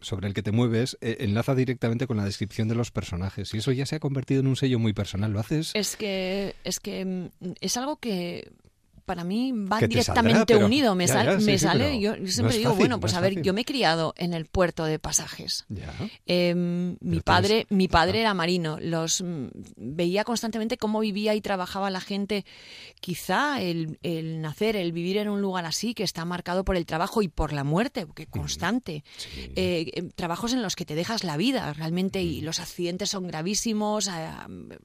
[0.00, 3.72] sobre el que te mueves, enlaza directamente con la descripción de los personajes y eso
[3.72, 5.32] ya se ha convertido en un sello muy personal.
[5.32, 8.52] Lo haces Es que es que mm, es algo que
[9.04, 10.94] para mí va saldrá, directamente unido.
[10.94, 13.12] Me, ya, sal- ya, sí, me sí, sale, yo, siempre digo, fácil, bueno, no pues
[13.12, 13.42] es a ver, fácil.
[13.44, 15.64] yo me he criado en el puerto de pasajes.
[15.68, 15.92] Ya.
[16.26, 16.54] Eh,
[17.00, 18.78] mi padre, mi padre era marino.
[18.80, 19.46] Los mm,
[19.76, 22.44] veía constantemente cómo vivía y trabajaba la gente.
[23.00, 26.86] Quizá el, el nacer, el vivir en un lugar así que está marcado por el
[26.86, 29.04] trabajo y por la muerte, que constante.
[29.36, 33.26] Eh, eh, trabajos en los que te dejas la vida realmente y los accidentes son
[33.26, 34.08] gravísimos.
[34.08, 34.30] eh,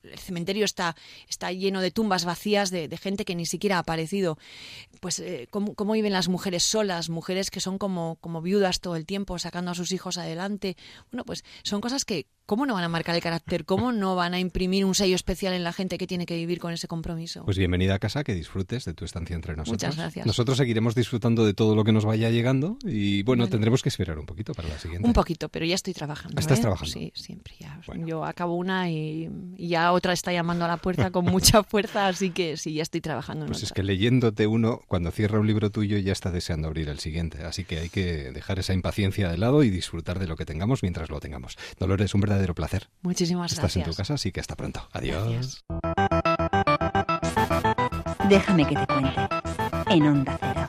[0.03, 0.95] el cementerio está
[1.27, 4.37] está lleno de tumbas vacías de, de gente que ni siquiera ha aparecido.
[5.05, 8.95] Pues eh, ¿cómo, cómo viven las mujeres solas, mujeres que son como como viudas todo
[8.95, 10.77] el tiempo sacando a sus hijos adelante.
[11.11, 13.65] Bueno, pues son cosas que ¿Cómo no van a marcar el carácter?
[13.65, 16.59] ¿Cómo no van a imprimir un sello especial en la gente que tiene que vivir
[16.59, 17.43] con ese compromiso?
[17.43, 19.81] Pues bienvenida a casa, que disfrutes de tu estancia entre nosotros.
[19.81, 20.27] Muchas gracias.
[20.27, 23.51] Nosotros seguiremos disfrutando de todo lo que nos vaya llegando y bueno, Bueno.
[23.51, 25.07] tendremos que esperar un poquito para la siguiente.
[25.07, 26.39] Un poquito, pero ya estoy trabajando.
[26.39, 26.61] ¿Estás ¿eh?
[26.61, 26.93] trabajando?
[26.93, 27.55] Sí, siempre.
[27.59, 27.81] Ya.
[28.05, 29.27] Yo acabo una y,
[29.57, 32.83] y ya otra está llamando a la puerta con mucha fuerza, así que sí, ya
[32.83, 36.31] estoy trabajando en Pues es que leyéndote uno, cuando cierra un libro tuyo ya está
[36.31, 37.43] deseando abrir el siguiente.
[37.43, 40.83] Así que hay que dejar esa impaciencia de lado y disfrutar de lo que tengamos
[40.83, 41.57] mientras lo tengamos.
[41.77, 42.87] Dolores, un verdadero placer.
[43.01, 43.87] Muchísimas Estás gracias.
[43.87, 44.87] en tu casa, así que hasta pronto.
[44.93, 45.65] Adiós.
[48.29, 49.21] Déjame que te cuente.
[49.89, 50.64] En Onda Cero.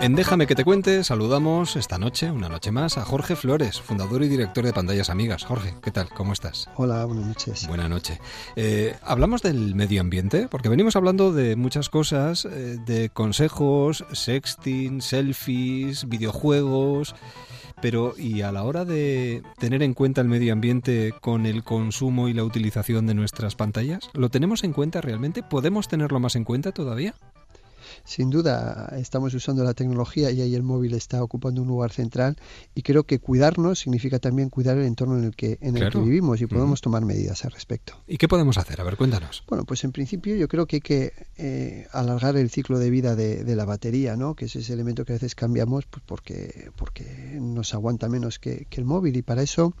[0.00, 4.22] En Déjame que te cuente, saludamos esta noche, una noche más, a Jorge Flores, fundador
[4.22, 5.44] y director de Pantallas Amigas.
[5.44, 6.08] Jorge, ¿qué tal?
[6.08, 6.70] ¿Cómo estás?
[6.76, 7.66] Hola, buenas noches.
[7.66, 8.20] Buenas noches.
[8.54, 15.02] Eh, hablamos del medio ambiente, porque venimos hablando de muchas cosas, eh, de consejos, sexting,
[15.02, 17.16] selfies, videojuegos,
[17.82, 22.28] pero ¿y a la hora de tener en cuenta el medio ambiente con el consumo
[22.28, 24.10] y la utilización de nuestras pantallas?
[24.12, 25.42] ¿Lo tenemos en cuenta realmente?
[25.42, 27.14] ¿Podemos tenerlo más en cuenta todavía?
[28.04, 32.36] Sin duda, estamos usando la tecnología y ahí el móvil está ocupando un lugar central
[32.74, 35.98] y creo que cuidarnos significa también cuidar el entorno en el que, en el que
[35.98, 37.94] vivimos y podemos tomar medidas al respecto.
[38.06, 38.80] ¿Y qué podemos hacer?
[38.80, 39.44] A ver, cuéntanos.
[39.48, 43.14] Bueno, pues en principio yo creo que hay que eh, alargar el ciclo de vida
[43.14, 44.34] de, de la batería, ¿no?
[44.34, 48.66] Que es ese elemento que a veces cambiamos pues porque, porque nos aguanta menos que,
[48.68, 49.74] que el móvil y para eso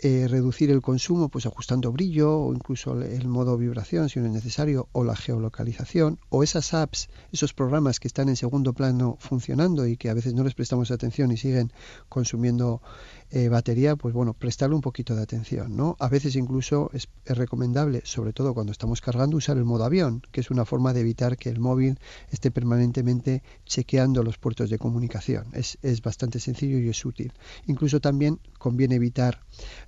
[0.00, 4.32] eh, reducir el consumo pues ajustando brillo o incluso el- modo vibración si no es
[4.32, 9.86] necesario o la geolocalización o esas apps, esos programas que están en segundo plano funcionando
[9.86, 11.72] y que a veces no les prestamos atención y siguen
[12.08, 12.80] consumiendo
[13.30, 15.96] eh, batería, pues bueno, prestarle un poquito de atención, ¿no?
[15.98, 20.40] A veces incluso es, recomendable, sobre todo cuando estamos cargando, usar el modo avión, que
[20.40, 21.98] es una forma de evitar que el móvil
[22.30, 25.46] esté permanentemente chequeando los puertos de comunicación.
[25.52, 27.32] Es, es bastante sencillo y es útil.
[27.66, 29.40] Incluso también conviene evitar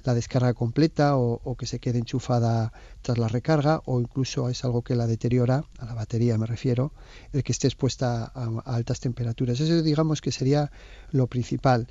[0.04, 2.72] la descarga completa o, que se quede enchufada
[3.02, 6.92] tras la recarga o incluso es algo que la deteriora, a la batería me refiero,
[7.32, 9.60] el que esté expuesta a altas temperaturas.
[9.60, 10.70] Eso digamos que sería
[11.10, 11.88] lo principal.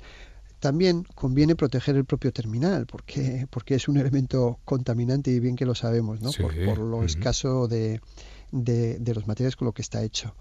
[0.60, 5.66] También conviene proteger el propio terminal, porque, porque es un elemento contaminante y bien que
[5.66, 6.30] lo sabemos, ¿no?
[6.32, 8.00] Sí, por, por lo escaso de,
[8.52, 10.34] de, de los materiales con lo que está hecho.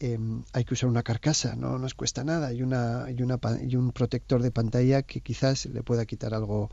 [0.00, 0.18] Eh,
[0.52, 3.92] hay que usar una carcasa, no nos cuesta nada, y, una, y, una, y un
[3.92, 6.70] protector de pantalla que quizás le pueda quitar algo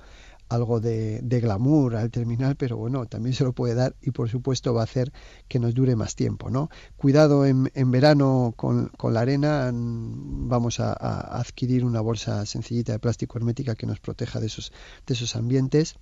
[0.51, 4.29] algo de, de glamour al terminal, pero bueno, también se lo puede dar y por
[4.29, 5.11] supuesto va a hacer
[5.47, 6.69] que nos dure más tiempo, ¿no?
[6.97, 12.91] Cuidado en, en verano con, con la arena, vamos a, a adquirir una bolsa sencillita
[12.93, 14.71] de plástico hermética que nos proteja de esos,
[15.07, 15.95] de esos ambientes.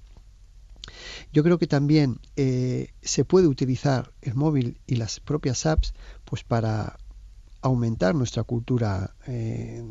[1.32, 5.94] Yo creo que también eh, se puede utilizar el móvil y las propias apps
[6.26, 6.98] pues para
[7.62, 9.84] aumentar nuestra cultura eh,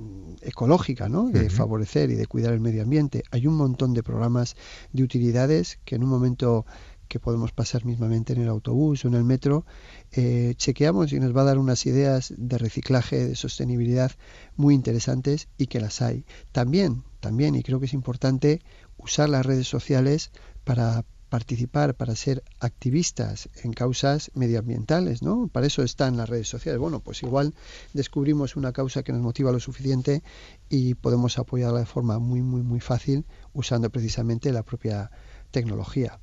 [0.42, 1.28] ecológica, ¿no?
[1.28, 3.24] de favorecer y de cuidar el medio ambiente.
[3.30, 4.56] Hay un montón de programas
[4.92, 6.64] de utilidades que en un momento
[7.08, 9.64] que podemos pasar mismamente en el autobús o en el metro,
[10.12, 14.12] eh, chequeamos y nos va a dar unas ideas de reciclaje, de sostenibilidad
[14.56, 16.24] muy interesantes y que las hay.
[16.52, 18.60] También, también, y creo que es importante
[18.98, 20.30] usar las redes sociales
[20.64, 25.48] para participar, para ser activistas en causas medioambientales, ¿no?
[25.48, 26.80] Para eso están las redes sociales.
[26.80, 27.54] Bueno, pues igual
[27.92, 30.22] descubrimos una causa que nos motiva lo suficiente
[30.68, 35.10] y podemos apoyarla de forma muy, muy, muy fácil usando precisamente la propia
[35.50, 36.18] tecnología.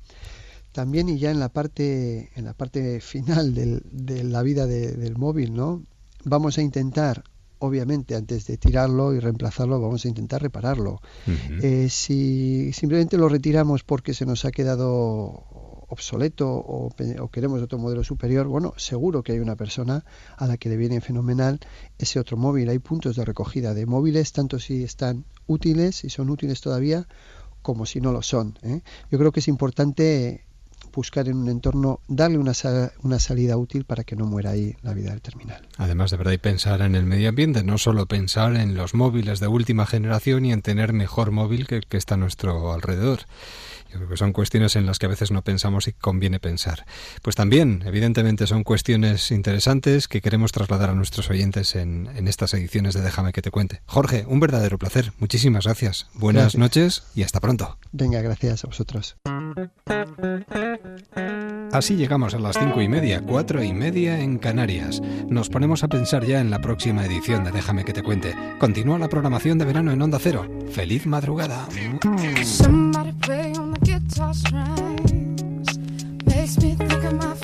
[0.72, 4.92] También y ya en la parte, en la parte final del- de la vida de-
[4.92, 5.82] del móvil, ¿no?
[6.24, 7.24] Vamos a intentar,
[7.58, 11.00] obviamente, antes de tirarlo y reemplazarlo, vamos a intentar repararlo.
[11.62, 15.44] Eh, si simplemente lo retiramos porque se nos ha quedado
[15.88, 16.90] obsoleto o,
[17.30, 20.04] queremos otro modelo superior, bueno, seguro que hay una persona
[20.36, 21.60] a la que le viene fenomenal
[21.98, 22.68] ese otro móvil.
[22.68, 27.06] Hay puntos de recogida de móviles, tanto si están útiles, si son útiles todavía,
[27.62, 28.58] como si no lo son.
[28.62, 28.82] ¿eh?
[29.10, 30.45] Yo creo que es importante
[30.96, 32.52] buscar en un entorno, darle una,
[33.02, 35.68] una salida útil para que no muera ahí la vida del terminal.
[35.76, 39.38] Además, de verdad, y pensar en el medio ambiente, no solo pensar en los móviles
[39.38, 43.20] de última generación y en tener mejor móvil que el que está a nuestro alrededor.
[43.96, 46.84] Creo que son cuestiones en las que a veces no pensamos y conviene pensar.
[47.22, 52.54] Pues también, evidentemente, son cuestiones interesantes que queremos trasladar a nuestros oyentes en, en estas
[52.54, 53.82] ediciones de Déjame que te cuente.
[53.86, 55.12] Jorge, un verdadero placer.
[55.18, 56.08] Muchísimas gracias.
[56.14, 56.60] Buenas Gracias.
[56.60, 57.78] noches y hasta pronto.
[57.92, 59.16] Venga, gracias a vosotros.
[61.72, 65.00] Así llegamos a las cinco y media, cuatro y media en Canarias.
[65.28, 68.34] Nos ponemos a pensar ya en la próxima edición de Déjame que te cuente.
[68.58, 70.46] Continúa la programación de verano en Onda Cero.
[70.70, 71.66] ¡Feliz madrugada!
[76.24, 77.35] makes me think of my